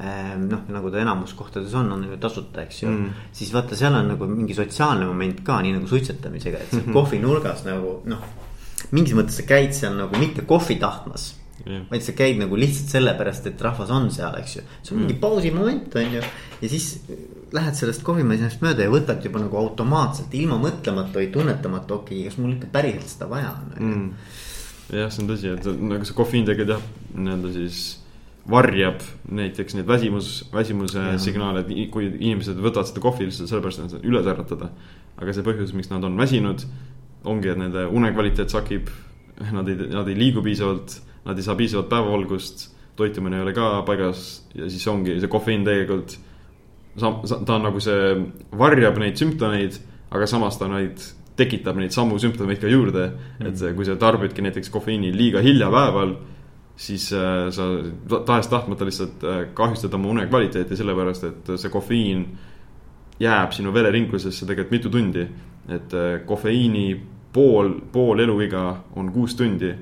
[0.00, 3.24] ähm, noh, nagu ta enamus kohtades on, on ju tasuta, eks ju mm..
[3.36, 6.88] siis vaata, seal on nagu mingi sotsiaalne moment ka, nii nagu suitsetamisega, et seal mm
[6.90, 7.00] -hmm.
[7.00, 8.28] kohvinurgas nagu noh.
[8.90, 11.34] mingis mõttes sa käid seal nagu mitte kohvi tahtmas
[11.66, 11.82] yeah..
[11.90, 14.62] vaid sa käid nagu lihtsalt sellepärast, et rahvas on seal, eks ju.
[14.82, 15.06] see on mm.
[15.06, 16.22] mingi pausimoment, on ju.
[16.62, 16.88] ja siis
[17.56, 22.30] lähed sellest kohvimasinast mööda ja võtad juba nagu automaatselt ilma mõtlemata või tunnetamata, okei okay,,
[22.30, 24.10] kas mul ikka päriselt seda vaja on mm..
[24.98, 27.86] jah, see on tõsi, et nagu see kofeiin tegelikult jah, nii-öelda siis
[28.46, 29.00] varjab
[29.34, 31.16] näiteks neid väsimus, väsimuse ja.
[31.18, 34.70] signaale, et kui inimesed võtavad seda kohvi lihtsalt sellepärast, et nad üles äratada.
[35.16, 36.62] aga see põhjus, miks nad on väsinud,
[37.26, 38.92] ongi, et nende unekvaliteet sakib,
[39.50, 43.82] nad ei, nad ei liigu piisavalt nad ei saa piisavalt päevavalgust, toitumine ei ole ka
[43.86, 46.18] paigas ja siis ongi see kofeiin tegelikult.
[46.98, 48.14] Ta on nagu see,
[48.56, 49.78] varjab neid sümptomeid,
[50.14, 51.02] aga samas ta neid,
[51.36, 53.10] tekitab neid samu sümptomeid ka juurde.
[53.40, 53.50] Mm..
[53.50, 56.16] et kui sa tarbidki näiteks kofeiini liiga hilja päeval,
[56.76, 57.68] siis äh, sa
[58.28, 62.26] tahes-tahtmata lihtsalt äh, kahjustad oma une kvaliteeti, sellepärast et see kofeiin
[63.20, 65.26] jääb sinu vereringlusesse tegelikult mitu tundi.
[65.68, 67.00] et äh, kofeiini
[67.32, 69.72] pool, pool eluiga on kuus tundi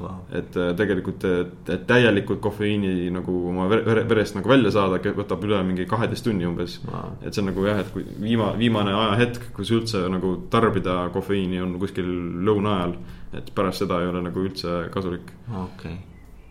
[0.00, 0.22] wow..
[0.32, 5.60] et äh, tegelikult, et täielikult kofeiini nagu oma vere, verest nagu välja saada, võtab üle
[5.66, 7.14] mingi kaheteist tunni umbes wow..
[7.20, 11.62] et see on nagu jah, et kui viima-, viimane ajahetk, kus üldse nagu tarbida kofeiini
[11.64, 12.08] on kuskil
[12.46, 12.96] lõuna ajal.
[13.40, 15.32] et pärast seda ei ole nagu üldse kasulik.
[15.48, 15.96] okei okay.,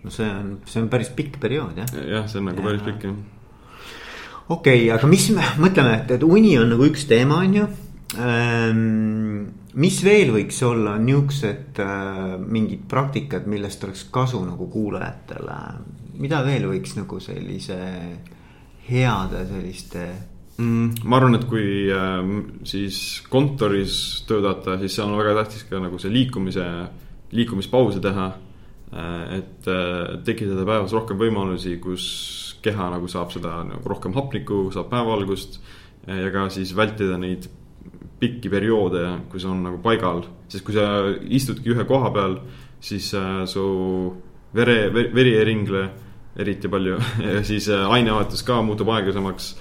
[0.02, 1.94] no see on, see on päris pikk periood jah.
[2.18, 2.72] jah, see on nagu ja.
[2.72, 3.22] päris pikk jah
[4.52, 7.68] okei okay,, aga mis me mõtleme, et, et uni on nagu üks teema, on ju
[8.20, 15.58] ähm, mis veel võiks olla niuksed äh, mingid praktikad, millest oleks kasu nagu kuulajatele,
[16.22, 17.80] mida veel võiks nagu sellise
[18.90, 20.06] heade selliste
[20.58, 21.04] mm,?
[21.06, 22.20] ma arvan, et kui äh,
[22.68, 26.68] siis kontoris töötada, siis seal on väga tähtis ka nagu see liikumise,
[27.36, 29.38] liikumispause teha äh,.
[29.40, 32.10] et äh, tekitada päevas rohkem võimalusi, kus
[32.62, 35.62] keha nagu saab seda nagu rohkem hapnikku, saab päevavalgust
[36.06, 37.48] ja ka siis vältida neid
[38.22, 42.38] pikki perioode, kui see on nagu paigal, sest kui sa istudki ühe koha peal,
[42.82, 43.66] siis äh, su
[44.54, 45.90] vere, veri ei ringle
[46.36, 49.52] eriti palju ja siis äh, ainevahetus ka muutub aeglasemaks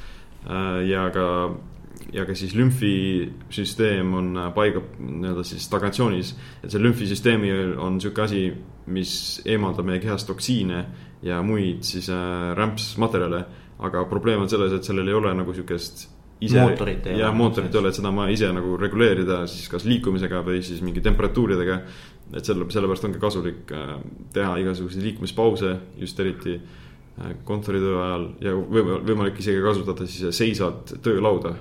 [0.46, 0.88] äh,.
[0.90, 1.26] ja ka,
[2.12, 6.34] ja ka siis lümfisüsteem on äh, paiga nii-öelda siis stagnatsioonis.
[6.62, 8.44] et see lümfisüsteemi on sihuke asi,
[8.86, 10.84] mis eemaldab meie kehast toksiine
[11.22, 13.44] ja muid siis äh, rämpsmaterjale.
[13.80, 16.08] aga probleem on selles, et sellel ei ole nagu sihukest
[16.40, 16.60] ise.
[17.18, 20.82] jah, mootorit ei ole, et seda ma ise nagu reguleerida siis kas liikumisega või siis
[20.84, 21.80] mingi temperatuuridega.
[22.34, 23.96] et selle, sellepärast ongi kasulik äh,
[24.34, 31.56] teha igasuguseid liikumispause, just eriti äh, kontoritöö ajal ja võimalik isegi kasutada siis seisvat töölauda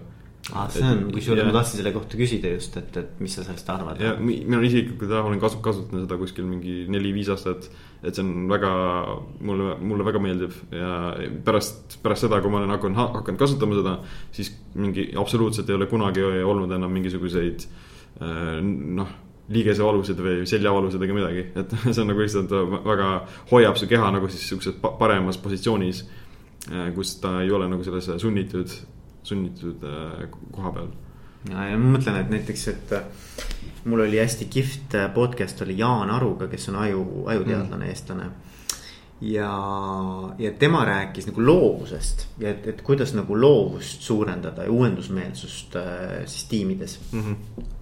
[0.53, 0.67] ah,.
[0.71, 4.01] see on, kusjuures ma tahtsin selle kohta küsida just, et, et mis sa sellest arvad?
[4.01, 7.69] ja mina isiklikult jah, olen kasu-, kasutanud seda kuskil mingi neli-viis aastat.
[8.03, 8.71] Et see on väga,
[9.43, 10.91] mulle, mulle väga meeldib ja
[11.45, 13.95] pärast, pärast seda, kui ma olen hakanud, hakanud kasutama seda.
[14.35, 17.65] siis mingi absoluutselt ei ole kunagi olnud enam mingisuguseid
[18.21, 19.17] äh, noh
[19.49, 22.53] liigesevalused või seljavalused ega midagi, et see on nagu lihtsalt
[22.85, 23.09] väga
[23.51, 26.05] hoiab su keha nagu siis sihukeses paremas positsioonis.
[26.69, 28.73] Äh, kus ta ei ole nagu selles sunnitud
[29.23, 30.89] sunnitud äh, koha peal.
[31.47, 33.03] Ma mõtlen, et näiteks, et äh,
[33.85, 38.29] mul oli hästi kihvt äh, podcast oli Jaan Aruga, kes on aju, ajuteadlane mm., eestlane
[39.21, 39.51] ja,
[40.37, 46.07] ja tema rääkis nagu loovusest ja et, et kuidas nagu loovust suurendada ja uuendusmeelsust äh,
[46.25, 47.23] siis tiimides mm.
[47.23, 47.75] -hmm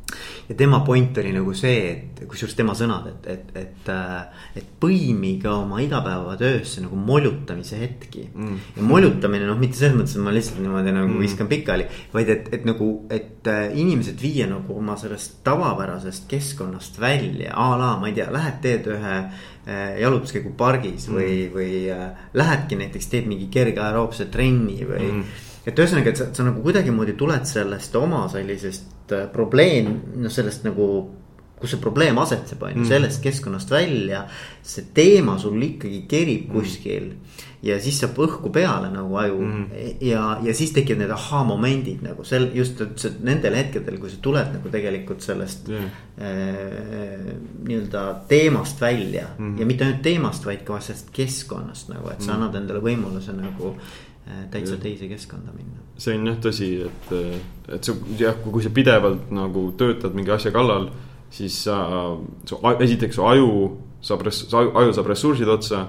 [0.49, 4.69] ja tema point oli nagu see, et kusjuures tema sõnad, et, et, et, äh, et
[4.79, 8.61] põimige oma igapäevatöösse nagu molutamise hetki mm..
[8.77, 11.25] ja molutamine noh, mitte selles mõttes, et ma lihtsalt niimoodi nagu mm.
[11.25, 17.01] viskan pikali, vaid et, et nagu, et äh, inimesed viia nagu oma sellest tavapärasest keskkonnast
[17.03, 21.19] välja a la, ma ei tea, lähed teed ühe äh, jalutuskäigu pargis mm.
[21.19, 26.29] või, või lähedki näiteks teed mingi kerge aeroobse trenni või mm et ühesõnaga, et sa,
[26.33, 30.87] sa nagu kuidagimoodi tuled sellest oma sellisest äh, probleem, noh sellest nagu
[31.57, 32.89] kus see probleem asetseb, on ju, mm.
[32.89, 34.27] sellest keskkonnast välja.
[34.67, 36.53] see teema sul ikkagi kerib mm.
[36.53, 37.05] kuskil
[37.65, 39.85] ja siis saab õhku peale nagu aju mm.
[40.05, 42.83] ja, ja siis tekivad need ahhaa-momendid nagu sel, just
[43.25, 45.87] nendel hetkedel, kui sa tuled nagu tegelikult sellest yeah.
[46.21, 47.31] äh,
[47.63, 49.55] nii-öelda teemast välja mm.
[49.57, 52.35] ja mitte ainult teemast, vaid ka sellest keskkonnast nagu, et sa mm.
[52.37, 54.06] annad endale võimaluse nagu Äh,
[54.51, 55.83] täitsa teise keskkonda minna.
[55.97, 57.13] see on jah tõsi, et,
[57.75, 60.89] et sa jah, kui sa pidevalt nagu töötad mingi asja kallal,
[61.33, 61.77] siis sa,
[62.47, 63.47] su esiteks su aju
[64.01, 65.87] saab, aju saab ressursid otsa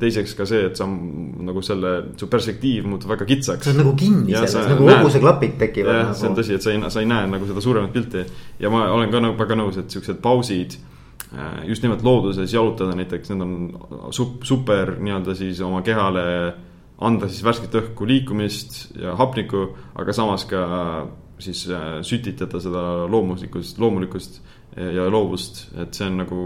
[0.00, 3.66] teiseks ka see, et sa nagu selle, su perspektiiv muutub väga kitsaks.
[3.66, 5.90] sa oled nagu kinni ja selles, nagu hobuseklapid tekivad.
[5.96, 8.24] jah nagu..., see on tõsi, et sa ei, sa ei näe nagu seda suuremat pilti.
[8.62, 10.78] ja ma olen ka nagu väga nõus, et siuksed pausid
[11.34, 16.24] äh, just nimelt looduses jalutada näiteks, need on super nii-öelda siis oma kehale
[17.00, 20.62] anda siis värsket õhku, liikumist ja hapnikku, aga samas ka
[21.40, 24.42] siis äh, sütitada seda loomuslikkust, loomulikkust
[24.76, 26.42] ja loovust, et see on nagu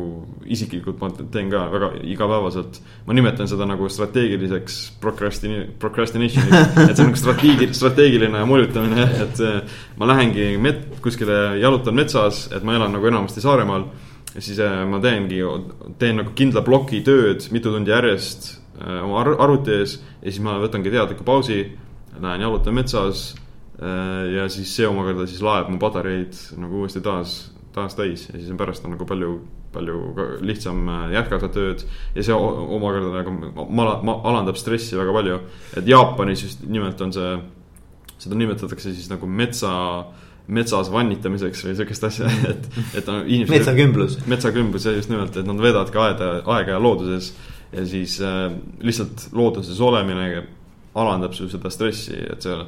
[0.48, 2.78] isiklikult ma teen ka väga igapäevaselt.
[3.06, 9.44] ma nimetan seda nagu strateegiliseks procrastini-, procrastination'iks, et see on nagu strateegi-, strateegiline molutamine, et
[10.00, 13.86] ma lähengi met-, kuskile jalutan metsas, et ma elan nagu enamasti Saaremaal.
[14.34, 15.44] ja siis äh, ma teengi,
[16.00, 20.56] teen nagu kindla ploki tööd mitu tundi järjest Äh, oma arvuti ees ja siis ma
[20.58, 21.60] võtangi teadliku pausi,
[22.18, 23.28] lähen jalutan metsas.
[23.78, 27.36] Äh, ja siis see omakorda siis laeb mu patareid nagu uuesti taas,
[27.74, 29.36] taas täis ja siis on pärast on nagu palju,
[29.74, 30.00] palju
[30.42, 31.86] lihtsam äh, jätkata tööd.
[32.16, 35.40] ja see omakorda nagu mala, ma, alandab stressi väga palju,
[35.78, 37.32] et Jaapanis just nimelt on see,
[38.26, 39.72] seda nimetatakse siis nagu metsa
[40.44, 42.66] metsas vannitamiseks või sihukest asja, et,
[42.98, 43.54] et on inimesed.
[43.54, 44.18] metsakümblus.
[44.28, 47.32] metsakümblus, jah, just nimelt, et nad veedavad ka aeda, aega looduses
[47.74, 48.50] ja siis äh,
[48.82, 50.44] lihtsalt looduses olemine
[50.94, 52.62] alandab su seda stressi, et sa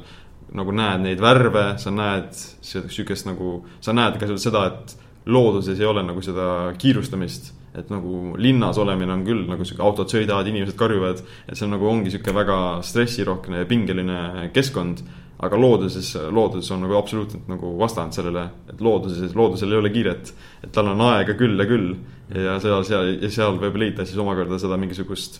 [0.55, 2.31] nagu näed neid värve, sa näed
[2.63, 4.95] sihukest nagu, sa näed ka seda, et
[5.27, 7.53] looduses ei ole nagu seda kiirustamist.
[7.77, 11.75] et nagu linnas olemine on küll nagu sihuke autod sõidavad, inimesed karjuvad, et see on
[11.75, 15.03] nagu ongi sihuke väga stressirohke ja pingeline keskkond
[15.37, 20.33] aga looduses, looduses on nagu absoluutselt nagu vastand sellele, et looduses, loodusel ei ole kiiret.
[20.63, 21.93] et tal on aega küll ja küll
[22.33, 25.39] ja seal, seal ja seal võib leida siis omakorda seda mingisugust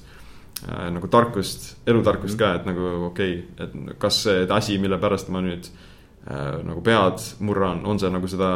[0.68, 5.34] äh, nagu tarkust, elutarkust ka, et nagu okei okay,, et kas see asi, mille pärast
[5.34, 8.54] ma nüüd äh, nagu pead murran, on see nagu seda,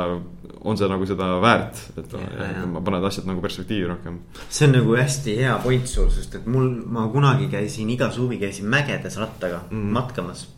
[0.62, 2.70] on see nagu seda väärt, et ja, ja.
[2.70, 4.22] ma panen asjad nagu perspektiivi rohkem.
[4.46, 8.38] see on nagu hästi hea point sul, sest et mul, ma kunagi käisin iga suvi
[8.46, 9.94] käisin mägedes rattaga mm.
[9.98, 10.52] matkamas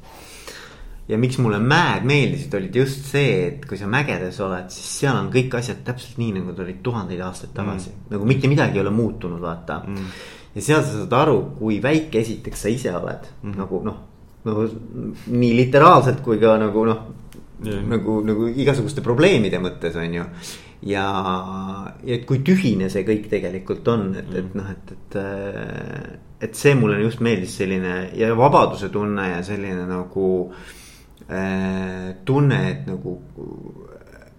[1.07, 5.17] ja miks mulle mäed meeldisid, olid just see, et kui sa mägedes oled, siis seal
[5.19, 8.05] on kõik asjad täpselt nii, nagu nad olid tuhandeid aastaid tagasi mm..
[8.13, 10.11] nagu mitte midagi ei ole muutunud, vaata mm..
[10.55, 13.55] ja seal sa saad aru, kui väike esiteks sa ise oled mm.
[13.59, 13.97] nagu noh,
[14.47, 14.67] nagu
[15.27, 17.01] nii literaalselt kui ka nagu noh
[17.65, 20.27] yeah., nagu, nagu igasuguste probleemide mõttes on ju.
[20.87, 21.07] ja,
[21.99, 25.19] ja et kui tühine see kõik tegelikult on, et mm., et noh, et, et,
[26.47, 30.29] et see mulle just meeldis selline ja vabaduse tunne ja selline nagu
[30.63, 30.82] Äh,
[32.25, 33.19] tunne, et nagu.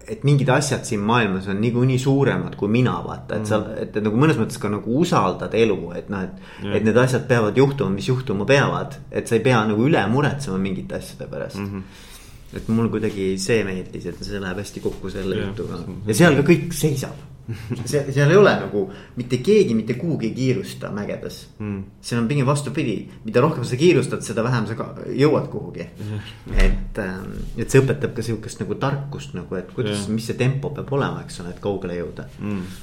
[0.05, 3.79] et mingid asjad siin maailmas on niikuinii suuremad kui mina, vaata, et sa, mm.
[3.87, 6.75] et nagu mõnes mõttes ka nagu usaldad elu, et noh, et yeah..
[6.77, 10.59] et need asjad peavad juhtuma, mis juhtuma peavad, et sa ei pea nagu üle muretsema
[10.61, 11.71] mingite asjade pärast mm.
[11.71, 12.11] -hmm
[12.55, 16.45] et mul kuidagi see meeldis, et see läheb hästi kokku selle jutuga ja seal ka
[16.47, 17.34] kõik seisab
[17.85, 18.85] see, seal ei ole nagu
[19.19, 21.41] mitte keegi mitte kuhugi ei kiirusta mägedes.
[21.59, 21.83] Mm..
[22.01, 25.89] seal on pigem vastupidi, mida rohkem sa kiirustad, seda vähem sa jõuad kuhugi.
[26.65, 30.71] Et, ähm, et see õpetab ka sihukest nagu tarkust nagu, et kuidas, mis see tempo
[30.75, 32.29] peab olema, eks ole, et kaugele jõuda.
[32.41, 32.81] Mm..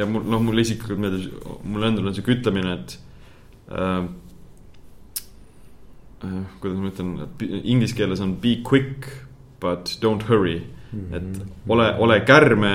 [0.00, 1.30] ja mul, noh, mulle isiklikult meeldis,
[1.62, 2.96] mulle endale on sihuke ütlemine, et
[3.70, 4.08] äh,
[6.26, 7.14] äh, kuidas ma ütlen,
[7.62, 9.08] inglise keeles on be quick
[9.62, 10.60] but don't hurry.
[10.92, 11.00] Mm.
[11.00, 11.16] -hmm.
[11.16, 12.74] et ole, ole kärme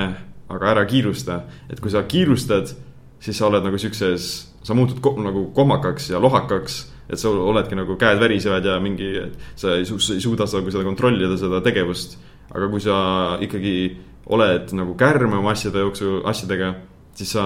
[0.50, 1.42] aga ära kiirusta.
[1.70, 2.74] et kui sa kiirustad,
[3.20, 4.30] siis sa oled nagu siukses,
[4.64, 6.92] sa muutud ko nagu kohmakaks ja lohakaks.
[7.10, 9.14] et sa oledki nagu käed värisevad ja mingi,
[9.56, 12.18] sa ei, su ei suuda seda, seda kontrollida, seda tegevust.
[12.54, 13.98] aga kui sa ikkagi
[14.30, 16.74] oled nagu kärme oma asjade jooksul, asjadega,
[17.18, 17.44] siis sa,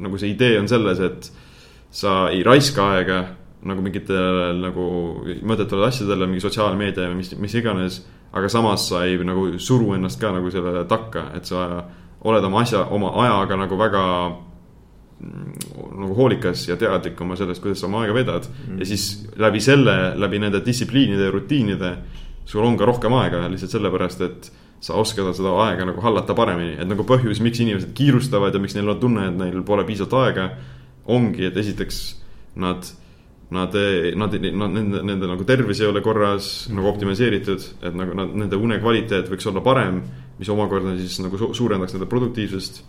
[0.00, 1.30] nagu see idee on selles, et
[1.94, 3.18] sa ei raiska aega
[3.64, 4.86] nagu mingitele nagu
[5.46, 8.02] mõttetavale asjadele, mingi sotsiaalmeedia või mis, mis iganes.
[8.34, 11.84] aga samas sa ei nagu suru ennast ka nagu sellele takka, et sa
[12.24, 14.02] oled oma asja, oma ajaga nagu väga
[15.20, 15.54] mm,
[16.00, 18.82] nagu hoolikas ja teadlik oma sellest, kuidas sa oma aega vedad mm.
[18.82, 19.08] ja siis
[19.40, 21.96] läbi selle, läbi nende distsipliinide ja rutiinide
[22.44, 24.50] sul on ka rohkem aega lihtsalt sellepärast, et
[24.84, 28.76] sa oskad seda aega nagu hallata paremini, et nagu põhjus, miks inimesed kiirustavad ja miks
[28.76, 30.50] neil on tunne, et neil pole piisavalt aega.
[31.04, 31.96] ongi, et esiteks
[32.56, 32.86] nad,
[33.52, 33.74] nad,
[34.16, 36.76] nad, nad, nende, nende nagu tervis ei ole korras mm.
[36.78, 40.00] nagu optimiseeritud, et nagu nad, nende une kvaliteet võiks olla parem
[40.38, 42.82] mis omakorda siis nagu su suurendaks nende produktiivsust.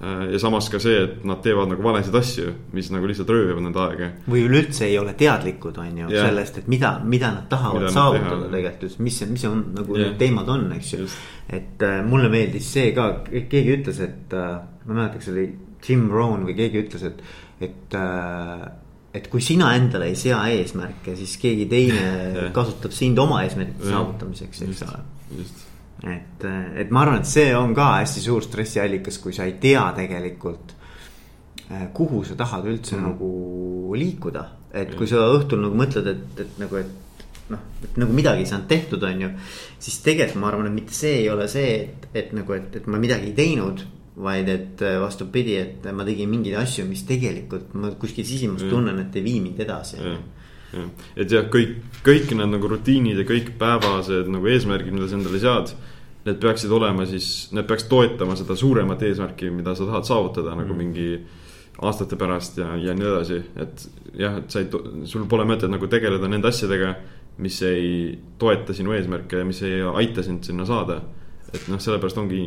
[0.00, 3.66] Äh, ja samas ka see, et nad teevad nagu valesid asju, mis nagu lihtsalt röövivad
[3.66, 4.08] nende aega.
[4.32, 8.38] või üleüldse ei ole teadlikud, on ju, sellest, et mida, mida nad tahavad mida saavutada
[8.46, 10.08] nad tegelikult, mis, mis on nagu yeah.
[10.08, 11.10] need teemad on, eks ju.
[11.52, 15.48] et äh, mulle meeldis see ka, keegi ütles, et äh, ma ei mäleta, kas oli
[15.84, 17.20] Jim Rohn või keegi ütles, et,
[17.68, 18.68] et äh,
[19.12, 22.06] et kui sina endale ei sea eesmärke, siis keegi teine
[22.56, 25.02] kasutab sind oma eesmärkide saavutamiseks, eks ole.
[25.42, 25.66] just
[26.02, 26.44] et,
[26.80, 30.76] et ma arvan, et see on ka hästi suur stressiallikas, kui sa ei tea tegelikult.
[31.70, 33.04] Eh, kuhu sa tahad üldse mm.
[33.06, 34.42] nagu liikuda,
[34.74, 38.50] et kui sa õhtul nagu mõtled, et, et nagu, et noh, et nagu midagi ei
[38.50, 39.30] saanud tehtud, on ju.
[39.78, 42.90] siis tegelikult ma arvan, et mitte see ei ole see, et, et nagu, et, et
[42.90, 43.84] ma midagi ei teinud
[44.20, 48.98] vaid et eh, vastupidi, et ma tegin mingeid asju, mis tegelikult ma kuskil sisimas tunnen,
[49.04, 50.00] et ei vii mind edasi.
[50.02, 50.18] jah,
[51.16, 55.40] et jah, kõik, kõik need nagu rutiinid ja kõik päevased nagu eesmärgid, mida sa endale
[55.42, 55.74] sead
[56.26, 60.62] need peaksid olema siis, need peaks toetama seda suuremat eesmärki, mida sa tahad saavutada mm.
[60.62, 61.06] nagu mingi
[61.80, 63.86] aastate pärast ja, ja nii edasi, et
[64.20, 64.68] jah, et sa ei,
[65.08, 66.92] sul pole mõtet nagu tegeleda nende asjadega,
[67.40, 71.00] mis ei toeta sinu eesmärke ja mis ei aita sind sinna saada.
[71.50, 72.42] et noh, sellepärast ongi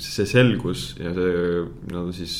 [0.00, 1.32] see selgus ja see
[1.90, 2.34] nii-öelda siis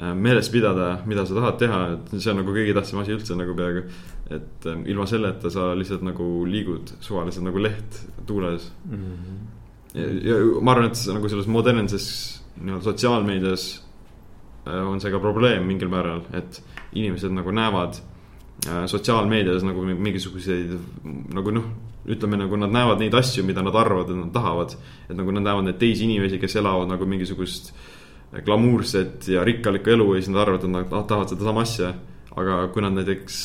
[0.00, 3.38] äh, meeles pidada, mida sa tahad teha, et see on nagu kõige tähtsam asi üldse
[3.38, 3.86] nagu peaaegu.
[4.30, 8.96] Et äh, ilma selleta sa lihtsalt nagu liigud suvaliselt nagu leht tuules mm.
[8.96, 9.56] -hmm
[9.96, 12.06] ja, ja ma arvan, et nagu selles modernses
[12.60, 13.66] nii-öelda sotsiaalmeedias
[14.66, 16.60] äh, on see ka probleem mingil määral, et
[16.96, 17.98] inimesed nagu näevad
[18.68, 20.74] äh, sotsiaalmeedias nagu mingisuguseid
[21.34, 21.68] nagu noh,
[22.06, 24.76] ütleme nagu nad näevad neid asju, mida nad arvavad, et nad tahavad.
[25.08, 27.72] et nagu nad näevad neid teisi inimesi, kes elavad nagu mingisugust
[28.44, 31.94] glamuurset ja rikkalikku elu ja siis nad arvavad, et nad tahavad sedasama asja.
[32.36, 33.36] Aga kui nad näiteks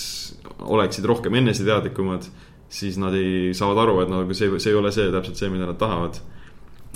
[0.61, 2.27] oleksid rohkem eneseteadlikumad,
[2.71, 5.69] siis nad ei, saavad aru, et nagu see, see ei ole see täpselt see, mida
[5.69, 6.19] nad tahavad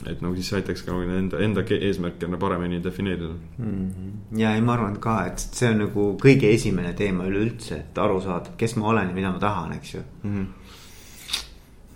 [0.04, 3.92] et nagu siis aitaks ka nagu enda, enda eesmärke paremini defineerida mm.
[3.92, 4.40] -hmm.
[4.40, 8.22] ja ei, ma arvan ka, et see on nagu kõige esimene teema üleüldse, et aru
[8.22, 10.36] saada, kes ma olen ja mida ma tahan, eks ju mm.
[10.36, 10.48] -hmm.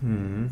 [0.02, 0.48] Mm -hmm.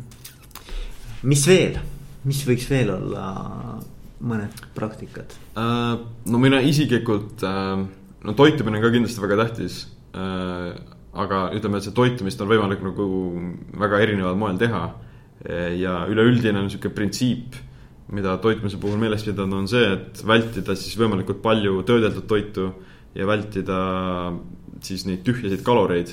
[1.22, 1.78] mis veel,
[2.24, 3.80] mis võiks veel olla
[4.20, 6.06] mõned praktikad uh,?
[6.26, 7.86] no mina isiklikult uh,,
[8.24, 9.82] no toitumine on ka kindlasti väga tähtis
[10.14, 10.72] uh,.
[11.18, 13.06] aga ütleme, et see toitumist on võimalik nagu
[13.80, 14.82] väga erineval moel teha
[15.78, 17.56] ja üleüldine niisugune printsiip,
[18.14, 22.68] mida toitmise puhul meeles pidada, on see, et vältida siis võimalikult palju töödeldud toitu
[23.16, 23.78] ja vältida
[24.84, 26.12] siis neid tühjasid kaloreid,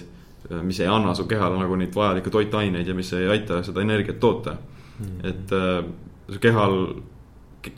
[0.65, 4.19] mis ei anna su kehale nagu neid vajalikke toitaineid ja mis ei aita seda energiat
[4.21, 5.05] toota mm.
[5.05, 5.29] -hmm.
[5.29, 5.85] et äh,
[6.29, 6.75] su kehal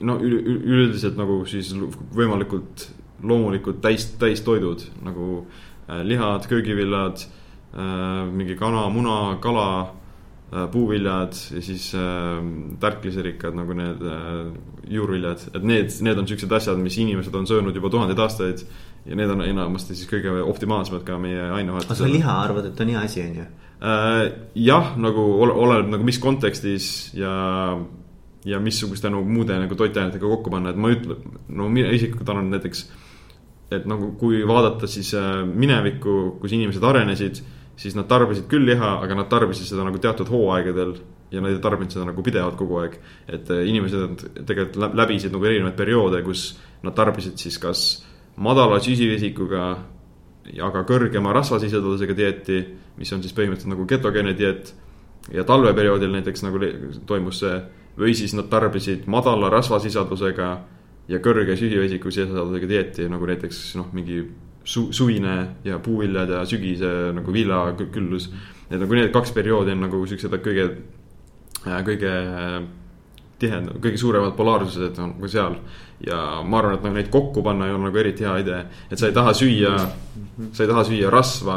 [0.00, 1.72] no üleüldiselt nagu siis
[2.14, 2.90] võimalikult
[3.22, 5.46] loomulikult täis, täistoidud nagu
[5.88, 9.68] äh, lihad, köögiviljad äh,, mingi kana, muna, kala
[10.52, 12.00] Äh, puuviljad ja siis äh,
[12.80, 14.46] tärkliserikkad nagu need äh,
[14.88, 18.62] juurviljad, et need, need on siuksed asjad, mis inimesed on söönud juba tuhandeid aastaid.
[19.04, 21.92] ja need on enamasti siis kõige optimaalsemad ka meie ainevahetusel.
[21.92, 23.44] aga sa liha arvad, et on hea asi, on ju?
[23.90, 24.22] Äh,
[24.54, 27.76] jah, nagu oleneb nagu mis kontekstis ja,
[28.48, 32.48] ja missuguste nagu muude nagu toitainetega kokku panna, et ma ütlen, no mina isiklikult arvan
[32.56, 32.86] näiteks.
[33.70, 35.12] Et nagu, kui vaadata siis
[35.52, 37.42] minevikku, kus inimesed arenesid
[37.78, 40.96] siis nad tarbisid küll liha, aga nad tarbisid seda nagu teatud hooaegadel
[41.30, 42.98] ja nad ei tarbinud seda nagu pidevalt kogu aeg.
[43.28, 47.84] et äh, inimesed tegelikult läbisid nagu erinevaid perioode, kus nad tarbisid siis kas
[48.36, 49.64] madala süsivesikuga,
[50.64, 52.58] aga kõrgema rasvasisaldusega dieeti,
[52.96, 54.74] mis on siis põhimõtteliselt nagu ketogeene dieet.
[55.32, 56.58] ja talveperioodil näiteks nagu
[57.06, 57.60] toimus see
[57.98, 60.48] või siis nad tarbisid madala rasvasisaldusega
[61.08, 64.20] ja kõrge süsivesiku sisaldusega dieeti nagu näiteks noh, mingi
[64.64, 68.30] su-, suvine ja puuviljad ja sügise nagu viljaküllus.
[68.68, 70.68] Need nagu need kaks perioodi on nagu siuksed kõige,
[71.64, 72.12] äh, kõige
[73.38, 75.60] tihedam, kõige suuremad polaarsused on nagu seal.
[76.06, 79.00] ja ma arvan, et nagu neid kokku panna ei ole nagu eriti hea idee, et
[79.00, 79.72] sa ei taha süüa,
[80.54, 81.56] sa ei taha süüa rasva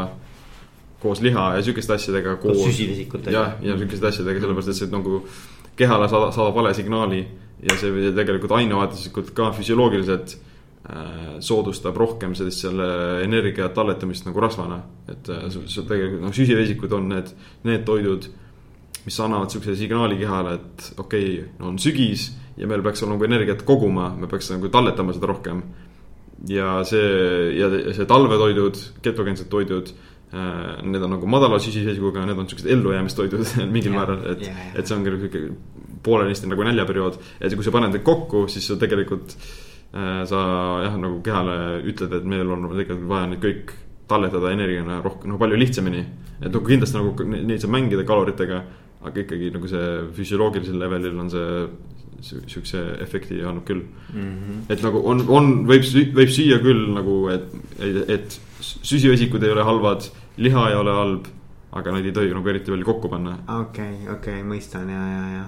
[1.01, 2.35] koos liha ja sihukeste asjadega.
[2.41, 3.33] koos süsivesikutega.
[3.35, 5.21] jah, ja sihukeste asjadega, sellepärast et see nagu
[5.81, 7.25] kehale saadab, saadab vale signaali
[7.61, 10.37] ja see tegelikult ainevaatuslikult ka füsioloogiliselt
[10.81, 12.85] Äh, soodustab rohkem sellist selle
[13.21, 14.79] energia talletamist nagu rasvana.
[15.07, 17.29] et äh, see tegelikult noh, süsivesikud on need,
[17.69, 18.25] need toidud,
[19.05, 23.19] mis annavad sihukese signaali kehale, et okei okay,, no on sügis ja meil peaks olema
[23.19, 25.61] nagu energiat koguma, me peaks nagu talletama seda rohkem.
[26.49, 29.93] ja see, ja see talvetoidud, ketogeensed toidud
[30.31, 34.77] need on nagu madala süsivesikuga, need on siuksed ellujäämistoidud mingil määral, et yeah,, yeah.
[34.79, 35.41] et see on küll sihuke
[36.03, 37.19] poolenisti nagu näljaperiood.
[37.41, 39.49] et kui sa paned need kokku, siis sa tegelikult äh,
[39.91, 40.39] Äh, sa
[40.85, 43.73] jah, nagu kehale ütled, et meil on tegelikult vaja neid kõik
[44.07, 46.05] talletada energiana rohkem, no palju lihtsamini.
[46.39, 48.61] et nagu kindlasti nagu neid saab mängida kaloritega,
[49.03, 54.15] aga ikkagi nagu see füsioloogilisel levelil on see siukse efekti annab küll mm.
[54.15, 54.63] -hmm.
[54.69, 55.83] et nagu on, on, võib,
[56.15, 57.51] võib süüa küll nagu, et,
[58.07, 60.07] et süsivesikud ei ole halvad,
[60.41, 61.31] liha ei ole halb,
[61.77, 63.37] aga neid ei tohi nagu eriti palju kokku panna.
[63.59, 65.45] okei okay,, okei okay,, mõistan ja, ja, ja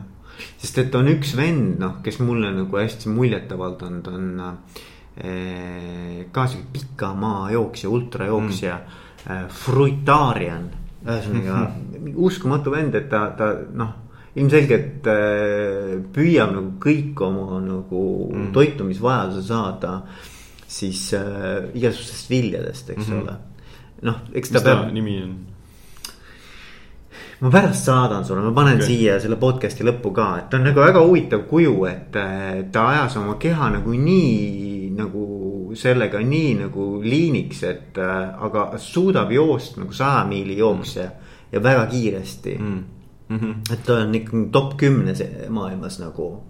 [0.58, 4.54] sest et on üks vend, noh, kes mulle nagu hästi muljet avaldanud on äh,
[6.34, 9.28] ka sihuke pika maa jooksja, ultrajooksja mm.
[9.30, 10.72] äh,, Fruitarian.
[11.04, 11.68] ühesõnaga
[12.28, 14.00] uskumatu vend, et ta, ta noh
[14.34, 18.52] ilmselgelt äh, püüab nagu kõik oma nagu mm.
[18.56, 19.98] toitumisvajaduse saada
[20.74, 23.22] siis äh, igasugustest viljadest, eks mm -hmm.
[23.22, 23.53] ole.
[24.04, 24.86] Noh, eks ta Mis peab.
[24.94, 25.34] nimi on?
[27.44, 28.88] ma pärast saadan sulle, ma panen okay.
[28.88, 32.16] siia selle podcast'i lõppu ka, et ta on nagu väga huvitav kuju, et
[32.72, 35.24] ta ajas oma keha nagu nii nagu
[35.78, 41.32] sellega nii nagu liiniks, et aga suudab joosta nagu saja miili jooksja mm.
[41.52, 42.84] ja väga kiiresti mm..
[43.30, 43.74] Mm -hmm.
[43.74, 46.44] et ta on ikka top kümnes maailmas nagu.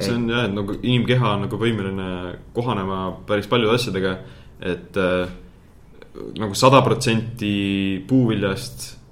[0.00, 4.16] see on jah, et nagu inimkeha on nagu võimeline kohanema päris paljude asjadega,
[4.60, 5.28] et äh,
[6.38, 9.02] nagu sada protsenti puuviljast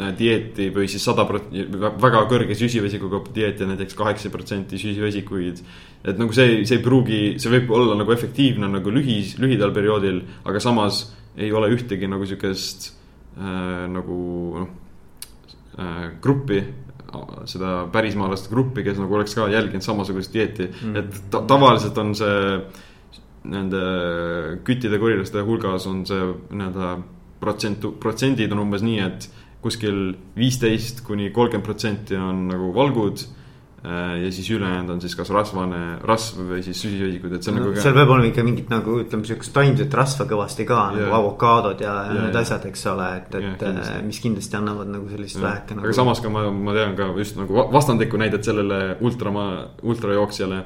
[0.00, 5.62] Äh, dieeti või siis sada protsenti, väga kõrge süsivesikuga dieeti, näiteks kaheksa protsenti süsivesikuid.
[6.04, 10.22] et nagu see, see ei pruugi, see võib olla nagu efektiivne nagu lühis, lühidal perioodil,
[10.44, 12.92] aga samas ei ole ühtegi nagu sihukest
[13.36, 14.20] äh, nagu
[14.62, 14.70] noh
[15.78, 16.62] äh, gruppi
[17.50, 20.98] seda pärismaalaste gruppi, kes nagu oleks ka jälginud samasugust dieeti mm, -hmm.
[20.98, 22.60] et ta, tavaliselt on see
[23.48, 23.80] nende
[24.66, 26.20] küttide korilaste hulgas on see
[26.50, 26.94] nii-öelda
[27.40, 29.28] protsent, protsendid on umbes nii, et
[29.64, 33.22] kuskil viisteist kuni kolmkümmend protsenti on nagu valgud
[33.84, 37.58] äh, ja siis ülejäänud on siis kas rasvane, rasv või siis süsivesikud, et see on
[37.60, 37.80] no, nagu.
[37.84, 40.96] seal peab olema ikka mingit nagu ütleme, sihukest taimset rasva kõvasti ka yeah.
[40.96, 44.92] nagu avokaadod ja, ja need asjad, eks ole, et, et yeah, äh, mis kindlasti annavad
[44.92, 45.88] nagu sellist väheke nagu.
[45.88, 50.64] aga samas ka ma, ma tean ka just nagu vastandlikku näidet sellele ultramaa, ultrajooksjale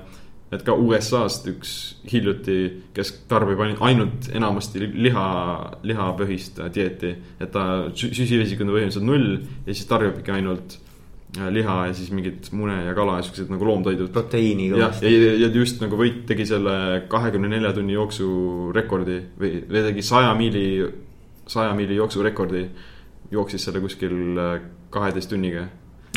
[0.52, 1.74] et ka USA-st üks
[2.10, 2.58] hiljuti,
[2.94, 5.26] kes tarbib ainult enamasti liha,
[5.86, 7.14] lihapõhist dieeti.
[7.40, 9.28] et ta süsivesikuid on põhimõtteliselt null
[9.66, 10.76] ja siis tarbibki ainult
[11.38, 14.12] äh, liha ja siis mingit mune ja kala ja siuksed nagu loomtoidud.
[14.12, 15.08] proteiini kõvasti.
[15.08, 16.76] ja, ja, ja just nagu võit tegi selle
[17.10, 18.28] kahekümne nelja tunni jooksu
[18.76, 20.66] rekordi või, või tegi saja miili,
[21.46, 22.68] saja miili jooksu rekordi.
[23.32, 24.54] jooksis selle kuskil äh,
[24.94, 25.66] kaheteist tunniga.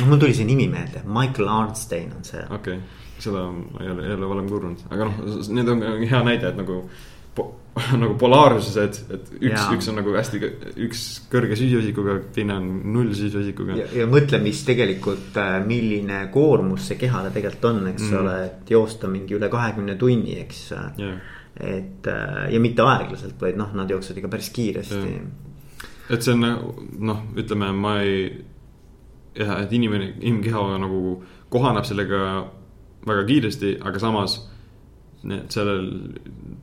[0.06, 2.44] mul tuli see nimi meelde, Michael Arnstein on see.
[2.52, 5.22] okei okay seda ma ei ole, ole varem kuulnud, aga noh,
[5.54, 6.82] need on hea näide, et nagu
[7.38, 7.46] po,
[8.02, 10.42] nagu polaarsused, et üks, üks on nagu hästi,
[10.88, 13.78] üks kõrge süsivesikuga, teine on null süsivesikuga.
[13.94, 18.20] ja, mõtle, mis tegelikult, äh, milline koormus see kehale tegelikult on, eks mm.
[18.22, 20.64] ole, et joosta mingi üle kahekümne tunni, eks.
[20.98, 21.18] Yeah..
[21.58, 25.02] et äh, ja mitte aeglaselt, vaid noh, nad jooksevad ikka päris kiiresti.
[25.06, 25.88] Yeah..
[26.14, 26.46] et see on
[27.12, 28.30] noh, ütleme, ma ei,
[29.38, 31.20] jah, et inimene, inimkeha nagu
[31.54, 32.22] kohaneb sellega
[33.08, 34.40] väga kiiresti, aga samas
[35.28, 35.88] need sellel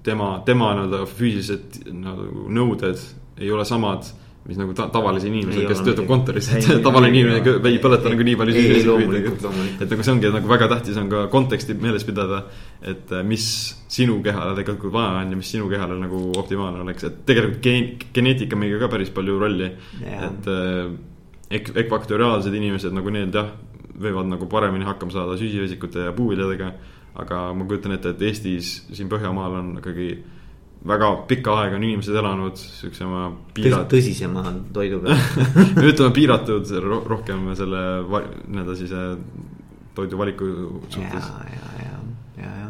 [0.06, 3.00] tema, tema nii-öelda füüsilised nagu nõuded
[3.42, 4.06] ei ole samad
[4.44, 8.36] mis nagu ta, tavalise inimese, kes töötab kontoris, et tavaline inimene ei põleta nagu nii
[8.36, 8.96] palju süüa.
[9.80, 12.42] et nagu see ongi nagu väga tähtis on ka konteksti meeles pidada.
[12.82, 13.46] et äh, mis
[13.88, 17.90] sinu kehale tegelikult vaja on ja mis sinu kehale nagu optimaalne oleks, et tegelikult geen-,
[18.12, 19.70] geneetika mängiga ka päris palju rolli.
[20.04, 20.92] et äh,
[21.58, 23.50] ek-, ekvaktoriaalsed inimesed nagu need jah,
[23.94, 26.72] võivad nagu paremini hakkama saada süsivesikute ja puuviljadega.
[27.14, 30.08] aga ma kujutan ette, et Eestis, siin Põhjamaal on ikkagi
[30.88, 33.86] väga pikka aega on inimesed elanud siukse oma piirat-.
[33.92, 34.42] tõsisema
[34.74, 35.20] toidu peal
[35.90, 36.72] ütleme piiratud
[37.08, 39.14] rohkem selle nii-öelda siis äh,
[39.94, 40.50] toiduvaliku
[40.88, 41.30] suhtes.
[41.30, 41.96] ja, ja, ja,
[42.42, 42.68] ja, ja.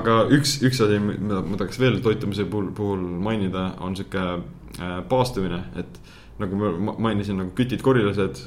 [0.00, 4.98] aga üks, üks asi, mida ma tahaks veel toitumise puhul, puhul mainida, on sihuke äh,
[5.08, 6.00] paastumine, et
[6.42, 8.46] nagu ma mainisin nagu kütid, korilased,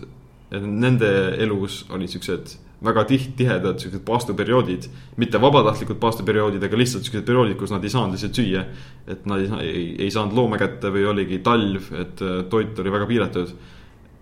[0.51, 1.09] nende
[1.41, 4.87] elus olid siuksed väga tiht-, tihedad siuksed paastuperioodid.
[5.19, 8.65] mitte vabatahtlikud paastuperioodid, aga lihtsalt siuksed perioodid, kus nad ei saanud lihtsalt süüa.
[9.07, 12.95] et nad ei, ei, ei saanud looma kätte või oligi talv, et äh, toit oli
[12.95, 13.53] väga piiratud.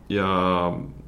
[0.09, 0.28] ja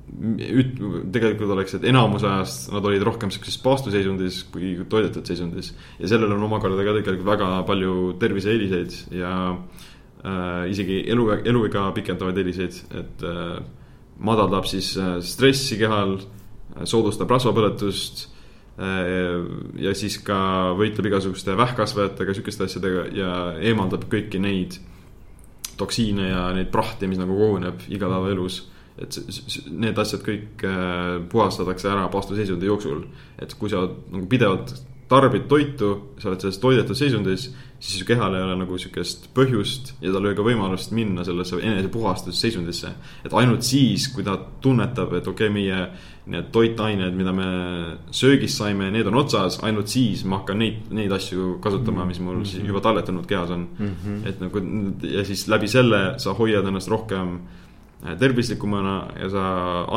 [0.09, 0.79] üt-,
[1.13, 5.73] tegelikult oleks, et enamus ajast nad olid rohkem siukses paastuseisundis kui toidetud seisundis.
[5.99, 9.87] ja sellel on omakorda ka tegelikult väga palju terviseeeliseid ja äh,
[10.69, 13.59] isegi elu, eluiga pikendavaid eeliseid, et äh,
[14.19, 16.17] madaldab siis äh, stressi kehal
[16.87, 18.25] soodustab rasvapõletust
[18.79, 19.39] äh,
[19.81, 20.39] ja siis ka
[20.79, 23.31] võitleb igasuguste vähkkasvajatega, sihukeste asjadega ja
[23.71, 24.79] eemaldab kõiki neid
[25.79, 28.65] toksiine ja neid prahti, mis nagu koguneb igapäevaelus.
[28.99, 29.15] et
[29.71, 33.05] need asjad kõik äh, puhastatakse ära paastuseisundi jooksul.
[33.39, 34.75] et kui sa nagu pidevalt
[35.09, 35.89] tarbid toitu,
[36.21, 37.47] sa oled selles toidetud seisundis,
[37.79, 41.23] siis su kehal ei ole nagu sihukest põhjust ja tal ei ole ka võimalust minna
[41.25, 42.91] sellesse enesepuhastusseisundisse.
[43.25, 45.79] et ainult siis, kui ta tunnetab, et okei okay,, meie
[46.29, 47.47] need toitained, mida me
[48.13, 52.43] söögist saime, need on otsas, ainult siis ma hakkan neid, neid asju kasutama, mis mul
[52.45, 53.95] siis juba talletanud kehas on mm.
[53.95, 54.27] -hmm.
[54.29, 54.61] et nagu
[55.15, 57.68] ja siis läbi selle sa hoiad ennast rohkem Äh,
[58.19, 59.45] tervislikumana ja sa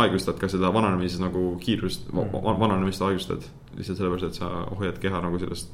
[0.02, 3.44] aeglustad ka seda vananemises nagu kiirust mm., vananemist aeglustad.
[3.76, 4.48] lihtsalt sellepärast, et sa
[4.78, 5.70] hoiad keha nagu sellest,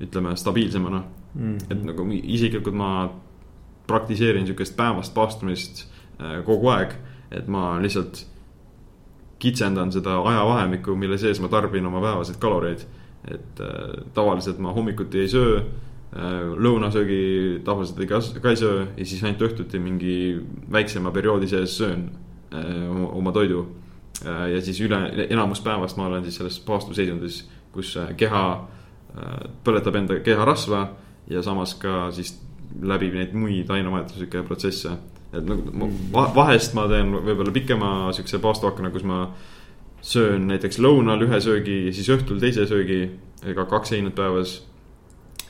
[0.00, 1.02] ütleme, stabiilsemana
[1.34, 1.56] mm..
[1.70, 2.90] et nagu isiklikult ma
[3.86, 5.86] praktiseerin sihukest päevast paastumist
[6.20, 6.94] äh, kogu aeg,
[7.32, 8.26] et ma lihtsalt
[9.40, 12.84] kitsendan seda ajavahemikku, mille sees ma tarbin oma päevaseid kaloreid.
[13.24, 18.80] et äh, tavaliselt ma hommikuti ei söö Äh, lõunasöögi tavaliselt ei ka, ka ei söö
[18.96, 20.14] ja siis ainult õhtuti mingi
[20.72, 22.08] väiksema perioodi sees söön
[22.50, 23.66] äh, oma, toidu.
[24.24, 24.98] Äh, ja siis üle,
[25.28, 28.44] enamus päevast ma olen siis selles paastuseisundis, kus keha
[29.66, 30.84] põletab enda keha rasva
[31.30, 32.36] ja samas ka siis
[32.82, 34.96] läbib neid muid ainevahetuslikke protsesse.
[35.32, 35.62] et nagu
[36.10, 39.28] ma vahest ma teen võib-olla pikema siukse paastuakna, kus ma
[40.02, 43.10] söön näiteks lõunal ühe söögi ja siis õhtul teise söögi,
[43.46, 44.56] ega kaks heinet päevas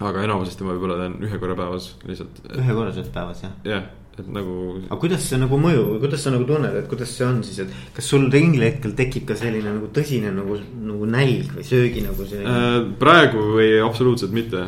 [0.01, 2.45] aga enamusesti ma võib-olla teen ühe korra päevas lihtsalt.
[2.57, 3.53] ühe korra sööd päevas jah?
[3.69, 4.55] jah, et nagu.
[4.87, 7.97] aga kuidas see nagu mõjub kuidas sa nagu tunned, et kuidas see on siis, et
[7.97, 10.57] kas sul mingil hetkel tekib ka selline nagu tõsine nagu,
[10.89, 12.79] nagu nälg või söögi nagu selline äh,?
[13.03, 14.63] praegu ei, absoluutselt mitte.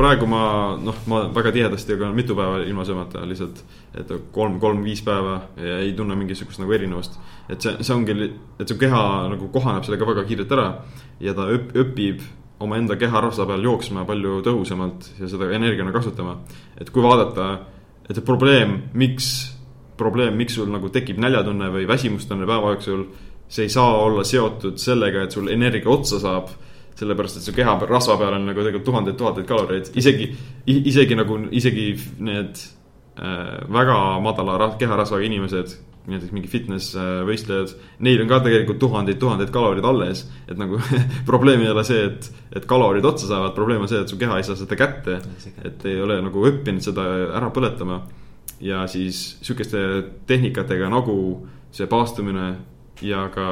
[0.00, 0.42] praegu ma
[0.82, 3.62] noh, ma väga tihedasti olen mitu päeva ilma söömata lihtsalt.
[3.94, 7.20] et kolm, kolm-viis päeva ja ei tunne mingisugust nagu erinevust.
[7.48, 10.72] et see, see ongi, et su keha nagu kohaneb sellega väga kiirelt ära
[11.22, 12.26] ja ta õp, õpib
[12.60, 16.38] omaenda keharasva peal jooksma palju tõhusamalt ja seda energiana kasutama.
[16.80, 17.48] et kui vaadata,
[18.08, 19.28] et see probleem, miks,
[19.96, 23.04] probleem, miks sul nagu tekib näljatunne või väsimustunne päeva jooksul.
[23.48, 26.48] see ei saa olla seotud sellega, et sul energia otsa saab.
[26.96, 30.30] sellepärast, et su keha rasva peal on nagu tegelikult tuhandeid-tuhandeid kaloreid, isegi,
[30.66, 32.56] isegi nagu isegi need
[33.20, 35.76] äh, väga madala keharasvaga inimesed
[36.06, 36.94] näiteks mingi fitness
[37.26, 37.72] võistlejad,
[38.06, 40.26] neil on ka tegelikult tuhandeid-tuhandeid kaloreid alles.
[40.48, 40.78] et nagu
[41.30, 44.38] probleem ei ole see, et, et kalorid otsa saavad, probleem on see, et su keha
[44.38, 45.18] ei saa seda kätte.
[45.64, 48.02] et ei ole nagu õppinud seda ära põletama.
[48.60, 49.82] ja siis sihukeste
[50.26, 51.16] tehnikatega nagu
[51.74, 52.54] see paastumine
[53.02, 53.48] ja ka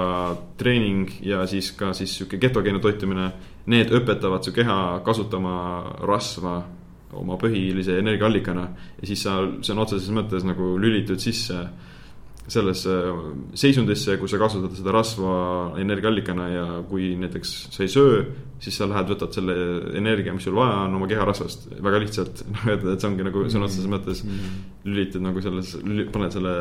[0.56, 3.32] treening ja siis ka siis sihuke ketogeene toitumine.
[3.66, 5.56] Need õpetavad su keha kasutama
[6.04, 6.58] rasva
[7.16, 8.64] oma põhilise energiaallikana
[9.00, 11.60] ja siis sa, see on otseses mõttes nagu lülitud sisse
[12.46, 12.94] sellesse
[13.56, 15.36] seisundisse, kus sa kasutad seda rasva
[15.80, 18.18] energiaallikana ja kui näiteks sa ei söö,
[18.60, 19.54] siis sa lähed, võtad selle
[19.96, 23.46] energia, mis sul vaja on oma keharasvast väga lihtsalt, noh, et, et see ongi nagu
[23.48, 24.60] sõna otseses mõttes mm.
[24.90, 25.72] lülitad nagu selles,
[26.12, 26.54] paned selle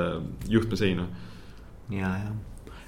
[0.56, 1.10] juhtme seina.
[1.92, 2.32] ja, ja,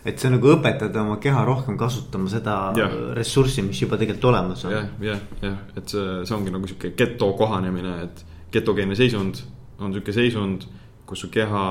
[0.08, 2.88] et sa nagu õpetad oma keha rohkem kasutama seda ja.
[3.18, 4.78] ressurssi, mis juba tegelikult olemas on.
[4.78, 8.26] jah, jah, jah, et see, see ongi nagu sihuke geto kohanemine, et
[8.56, 9.44] getogeenne seisund
[9.84, 10.64] on sihuke seisund,
[11.06, 11.66] kus su keha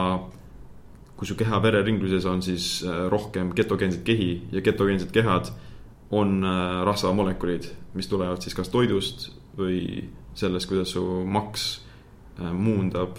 [1.25, 5.49] kui su keha vereringluses on siis äh, rohkem ketogeenseid kehi ja ketogeensed kehad
[6.13, 10.05] on äh, rasvamolekulid, mis tulevad siis kas toidust või
[10.37, 11.63] sellest, kuidas su maks
[12.37, 13.17] äh, muundab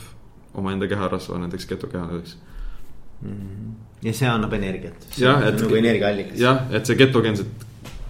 [0.54, 2.36] omaenda keha rasva näiteks ketokehadeks
[3.24, 3.32] mm.
[3.32, 3.72] -hmm.
[4.06, 5.08] ja see annab energiat.
[5.18, 6.40] jah, et nagu energiaallikas.
[6.40, 7.66] jah, et see ketogeenset,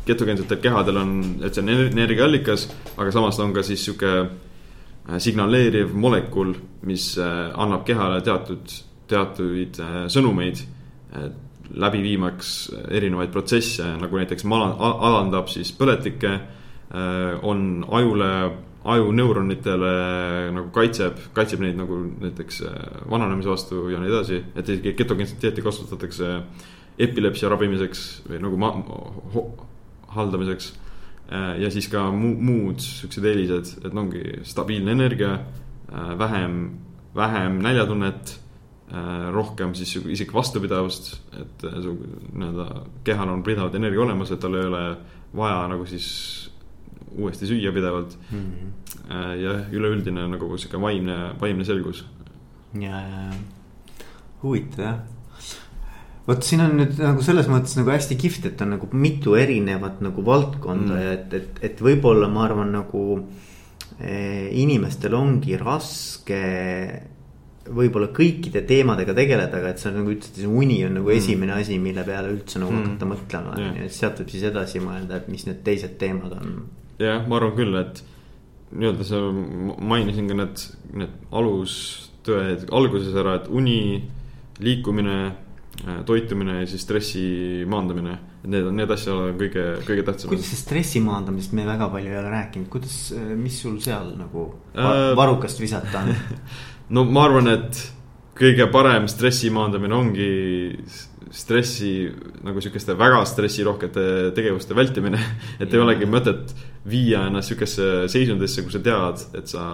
[0.06, 2.68] ketogeensetel kehadel on, et see on energiaallikas,
[2.98, 4.12] aga samas ta on ka siis sihuke
[5.24, 6.52] signaleeriv molekul,
[6.84, 7.14] mis
[7.54, 8.76] annab kehale teatud,
[9.08, 10.66] teatuid äh, sõnumeid.
[11.76, 12.50] läbi viimaks
[12.92, 16.34] erinevaid protsesse, nagu näiteks alandab siis põletikke,
[17.42, 18.28] on ajule
[18.86, 19.92] ajuneuronitele
[20.54, 22.80] nagu kaitseb, kaitseb neid nagu näiteks äh,
[23.10, 24.42] vananemise vastu ja nii edasi.
[24.56, 26.36] et isegi ketogeenset dieeti kasutatakse
[27.02, 28.72] epilepsia ravimiseks või nagu ma,
[30.16, 30.72] haldamiseks.
[31.34, 35.34] Äh, ja siis ka mu, muud siuksed eelised, et ongi stabiilne energia,
[35.90, 36.60] äh, vähem,
[37.16, 38.38] vähem näljatunnet
[39.34, 41.08] rohkem siis isegi vastupidavust,
[41.42, 41.96] et su
[42.38, 42.68] nii-öelda
[43.08, 44.84] kehal on pidevat energia olemas, et tal ei ole
[45.36, 46.10] vaja nagu siis
[47.16, 48.46] uuesti süüa pidevalt mm.
[48.46, 49.34] -hmm.
[49.42, 52.06] ja üleüldine nagu sihuke vaimne, vaimne selgus.
[52.74, 53.34] ja, ja, ja
[54.44, 55.00] huvitav jah
[56.28, 60.02] vot siin on nüüd nagu selles mõttes nagu hästi kihvt, et on nagu mitu erinevat
[60.06, 61.04] nagu valdkonda mm.
[61.04, 63.04] ja et, et, et võib-olla ma arvan nagu
[64.00, 66.42] eh, inimestel ongi raske
[67.66, 71.18] võib-olla kõikide teemadega tegeleda, aga et sa nagu ütlesid, see uni on nagu mm.
[71.18, 72.84] esimene asi, mille peale üldse nagu mm.
[72.84, 75.96] hakata mõtlema yeah., on ju, et sealt võib siis edasi mõelda, et mis need teised
[76.02, 76.60] teemad on
[77.02, 78.04] jah, ma arvan küll, et
[78.76, 79.22] nii-öelda sa
[79.94, 80.68] mainisin ka need,
[81.02, 83.80] need alustõed alguses ära, et uni,
[84.64, 85.18] liikumine,
[85.84, 87.26] äh, toitumine ja siis stressi
[87.70, 88.20] maandamine.
[88.46, 90.36] et need on, need asjad on kõige, kõige tähtsamad.
[90.36, 94.14] kuidas see stressi maandamisest me väga palju ei ole rääkinud, kuidas, äh, mis sul seal
[94.20, 96.14] nagu äh, varrukast visata on
[96.90, 97.82] no ma arvan, et
[98.36, 100.30] kõige parem stressi maandamine ongi
[101.36, 102.06] stressi
[102.46, 104.06] nagu sihukeste väga stressirohkete
[104.36, 105.20] tegevuste vältimine.
[105.62, 106.54] et ei olegi mõtet
[106.90, 109.66] viia ennast sihukesse seisundisse, kus sa tead, et sa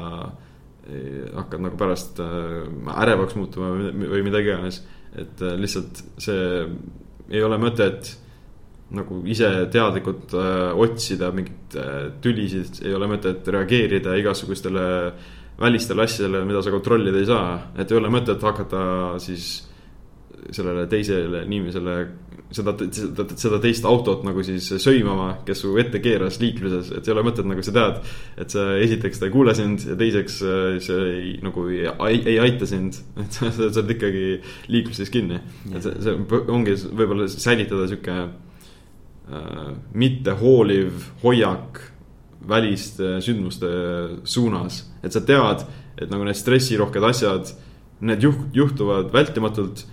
[0.87, 4.81] eh, hakkad nagu pärast eh, ärevaks muutuma või midagi iganes.
[5.11, 6.65] et eh, lihtsalt see
[7.31, 8.15] ei ole mõtet
[8.95, 14.85] nagu ise teadlikult äh, otsida mingeid äh, tülisid, ei ole mõtet reageerida igasugustele
[15.61, 17.71] välistele asjadele, mida sa kontrollida ei saa.
[17.77, 18.83] et ei ole mõtet hakata
[19.21, 19.51] siis
[20.51, 21.95] sellele teisele inimesele
[22.55, 27.13] seda, seda, seda teist autot nagu siis sõimama, kes su ette keeras liikluses, et ei
[27.13, 28.01] ole mõtet, nagu sa tead.
[28.41, 31.87] et sa esiteks ta ei kuule sind ja teiseks äh, see ei, nagu ei,
[32.19, 34.25] ei, aita sind, et sa, sa oled ikkagi
[34.73, 35.39] liikluses kinni.
[35.71, 41.85] et see, see ongi võib-olla säilitada sihuke äh, mittehooliv hoiak
[42.47, 43.69] väliste sündmuste
[44.23, 45.65] suunas, et sa tead,
[46.01, 47.51] et nagu need stressirohked asjad,
[48.01, 49.85] need juht-, juhtuvad vältimatult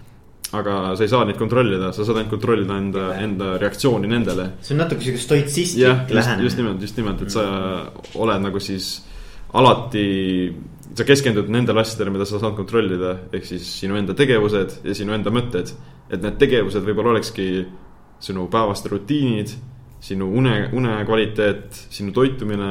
[0.57, 4.53] aga sa ei saa neid kontrollida, sa saad ainult kontrollida enda, enda reaktsiooni nendele.
[4.65, 6.47] see on natuke sihuke stoitsistlik lähenemine.
[6.47, 7.45] just nimelt, just nimelt, et sa
[8.17, 8.89] oled nagu siis
[9.59, 10.07] alati,
[10.97, 15.13] sa keskendud nendele asjadele, mida sa saad kontrollida, ehk siis sinu enda tegevused ja sinu
[15.17, 15.75] enda mõtted.
[16.09, 17.67] et need tegevused võib-olla olekski
[18.25, 19.53] sinu päevaste rutiinid,
[20.05, 22.71] sinu une, une kvaliteet, sinu toitumine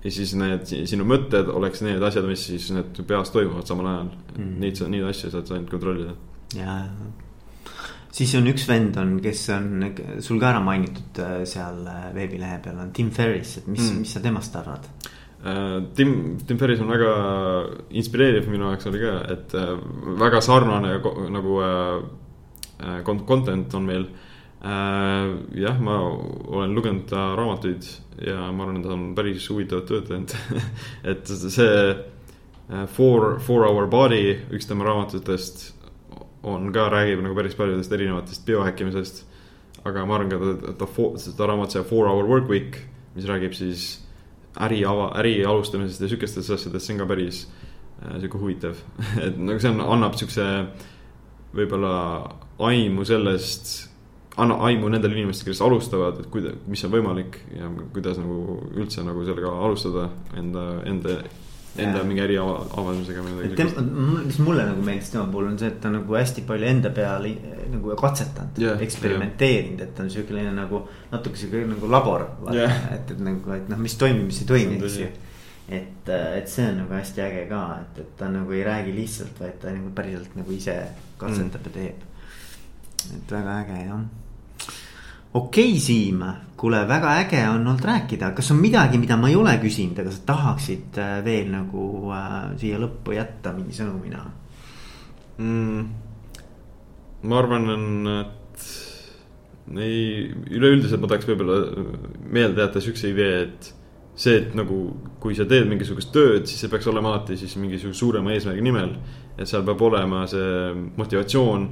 [0.00, 4.10] ja siis need sinu mõtted oleks need asjad, mis siis need peas toimuvad samal ajal
[4.36, 4.52] mm..
[4.62, 6.14] Neid, neid asju saad sa ainult kontrollida
[6.56, 6.76] ja,
[8.14, 9.86] siis on üks vend on, kes on
[10.24, 14.04] sul ka ära mainitud äh, seal äh, veebilehe peal on Tim Ferris, et mis mm.,
[14.04, 14.88] mis sa temast arvad?
[15.44, 16.14] Äh, Tim,
[16.46, 17.12] Tim Ferris on väga
[18.00, 19.54] inspireeriv minu jaoks oli ka, et
[20.20, 20.96] väga sarnane
[21.36, 21.60] nagu
[23.28, 24.10] content on meil.
[24.60, 25.96] Jah, ma
[26.52, 27.86] olen lugenud ta raamatuid
[28.26, 30.34] ja ma arvan, et ta on päris huvitavat tööd teinud
[31.14, 31.94] et see
[32.92, 35.70] Four, Four Hour Body, üks tema raamatutest
[36.46, 39.24] on ka, räägib nagu päris paljudest erinevatest biohäkkimisest.
[39.84, 40.38] aga ma arvan ka,
[40.70, 40.86] et ta,
[41.36, 42.76] ta raamat, see Four Hour Work Week,
[43.16, 44.04] mis räägib siis
[44.60, 47.44] äri ava, äri alustamisest ja sihukestest asjadest, see on ka päris
[48.04, 48.78] äh, sihuke huvitav
[49.24, 50.46] et nagu see on, annab sihukese
[51.56, 51.94] võib-olla
[52.62, 53.89] aimu sellest,
[54.42, 59.04] annab aimu nendele inimestele, kes alustavad, et kuida-, mis on võimalik ja kuidas nagu üldse
[59.06, 60.08] nagu sellega alustada
[60.40, 61.20] enda, enda
[61.78, 63.80] enda mingi äriavaldusega või midagi sellist.
[64.26, 67.26] mis mulle nagu meeldis tema puhul on see, et ta nagu hästi palju enda peal
[67.70, 70.82] nagu katsetanud yeah,, eksperimenteerinud yeah., et ta on siukene nagu
[71.12, 72.74] natuke siuke nagu labor yeah..
[72.96, 75.10] et, et nagu, et noh, mis toimib, mis ei toimi, eks ju.
[75.78, 79.38] et, et see on nagu hästi äge ka, et, et ta nagu ei räägi lihtsalt,
[79.38, 80.80] vaid ta nagu päriselt nagu ise
[81.20, 81.70] katsetab mm.
[81.70, 83.14] ja teeb.
[83.20, 84.02] et väga äge jah
[85.34, 86.22] okei okay,, Siim,
[86.56, 90.12] kuule, väga äge on olnud rääkida, kas on midagi, mida ma ei ole küsinud, aga
[90.14, 94.24] sa tahaksid äh, veel nagu äh, siia lõppu jätta mingi sõnumina
[95.38, 95.90] mm,?
[97.22, 97.68] ma arvan,
[98.14, 98.70] et
[99.76, 101.58] ei, üleüldiselt ma tahaks võib-olla
[102.32, 103.70] meelde jätta siukse idee, et
[104.20, 104.78] see, et nagu,
[105.22, 108.96] kui sa teed mingisugust tööd, siis see peaks olema alati siis mingisuguse suurema eesmärgi nimel.
[109.38, 111.68] et seal peab olema see motivatsioon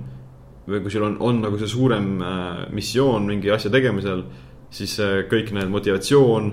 [0.69, 4.25] või kui sul on, on nagu see suurem äh, missioon mingi asja tegemisel,
[4.71, 6.51] siis äh, kõik need motivatsioon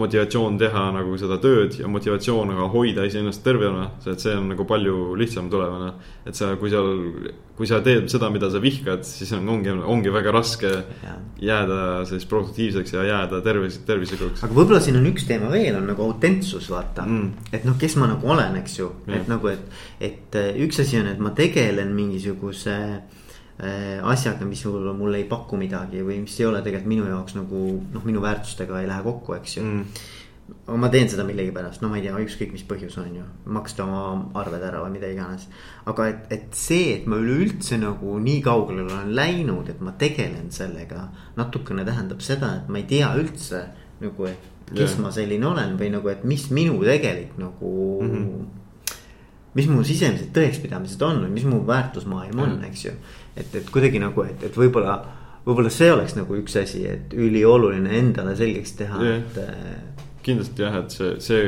[0.00, 4.66] motivatsioon teha nagu seda tööd ja motivatsioon aga hoida iseennast tervena, et see on nagu
[4.68, 5.92] palju lihtsam tulevane.
[6.26, 6.90] et sa, kui seal,
[7.56, 11.14] kui sa teed seda, mida sa vihkad, siis on, ongi, ongi väga raske ja.
[11.50, 14.44] jääda siis produktiivseks ja jääda tervis, tervislikuks.
[14.44, 17.48] aga võib-olla siin on üks teema veel, on nagu autentsus, vaata mm..
[17.52, 21.10] et noh, kes ma nagu olen, eks ju, et nagu, et, et üks asi on,
[21.12, 26.38] et ma tegelen mingisuguse äh, Äh, asjaga, mis võib-olla mulle ei paku midagi või mis
[26.40, 30.04] ei ole tegelikult minu jaoks nagu noh, minu väärtustega ei lähe kokku, eks ju mm.
[30.62, 33.84] aga ma teen seda millegipärast, no ma ei tea, ükskõik mis põhjus on ju, maksta
[33.84, 35.44] oma arved ära või mida iganes.
[35.92, 40.48] aga et, et see, et ma üleüldse nagu nii kaugele olen läinud, et ma tegelen
[40.54, 43.66] sellega, natukene tähendab seda, et ma ei tea üldse
[44.00, 45.02] nagu, et kes yeah.
[45.04, 48.16] ma selline olen või nagu, et mis minu tegelik nagu mm.
[48.16, 48.56] -hmm
[49.56, 52.92] mis mu sisemised tõekspidamised on või mis mu väärtusmaailm on, eks ju
[53.36, 54.98] et, et kuidagi nagu, et, et võib-olla,
[55.46, 59.42] võib-olla see oleks nagu üks asi, et ülioluline endale selgeks teha yeah., et.
[59.44, 61.44] Äh, kindlasti jah, et see, see,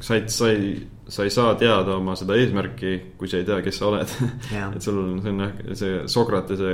[0.00, 0.74] sa ei, sa ei,
[1.08, 4.14] sa saa teada oma seda eesmärki, kui sa ei tea, kes sa oled
[4.76, 6.72] et sul on, see on jah, see Sokratese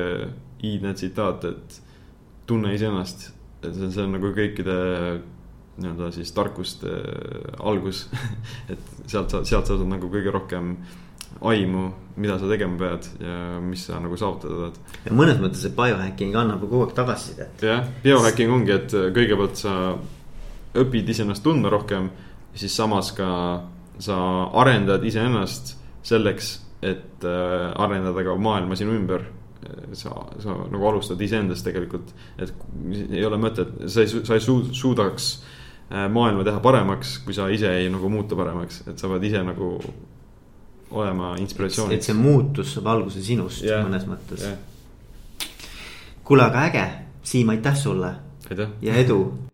[0.66, 1.80] iidne tsitaat, et
[2.46, 3.30] tunne iseennast,
[3.64, 4.78] et see, see on nagu kõikide
[5.80, 6.90] nii-öelda siis tarkuste
[7.58, 8.06] algus
[8.72, 10.74] et sealt sa, sealt saad nagu kõige rohkem
[11.51, 11.89] aimu,
[12.20, 14.97] mida sa tegema pead ja mis sa nagu saavutada tahad.
[15.07, 17.64] ja mõnes mõttes see biohacking annab kogu aeg tagasisidet.
[17.64, 19.74] jah, biohacking ongi, et kõigepealt sa
[20.81, 22.11] õpid iseennast tundma rohkem,
[22.55, 23.31] siis samas ka
[24.01, 24.16] sa
[24.62, 25.76] arendad iseennast
[26.07, 29.26] selleks, et äh, arendada ka maailma sinu ümber
[29.93, 32.53] sa, sa nagu alustad iseendast tegelikult, et
[33.11, 35.31] ei ole mõtet, sa ei, sa ei suudaks
[35.91, 39.43] äh, maailma teha paremaks, kui sa ise ei nagu muutu paremaks, et sa pead ise
[39.47, 39.74] nagu
[40.91, 41.97] olema inspiratsiooniks.
[41.97, 43.84] et see muutus saab alguse sinust yeah.
[43.86, 44.59] mõnes mõttes yeah..
[46.24, 46.88] kuule, aga äge,
[47.22, 48.14] Siim, aitäh sulle.
[48.82, 49.49] ja edu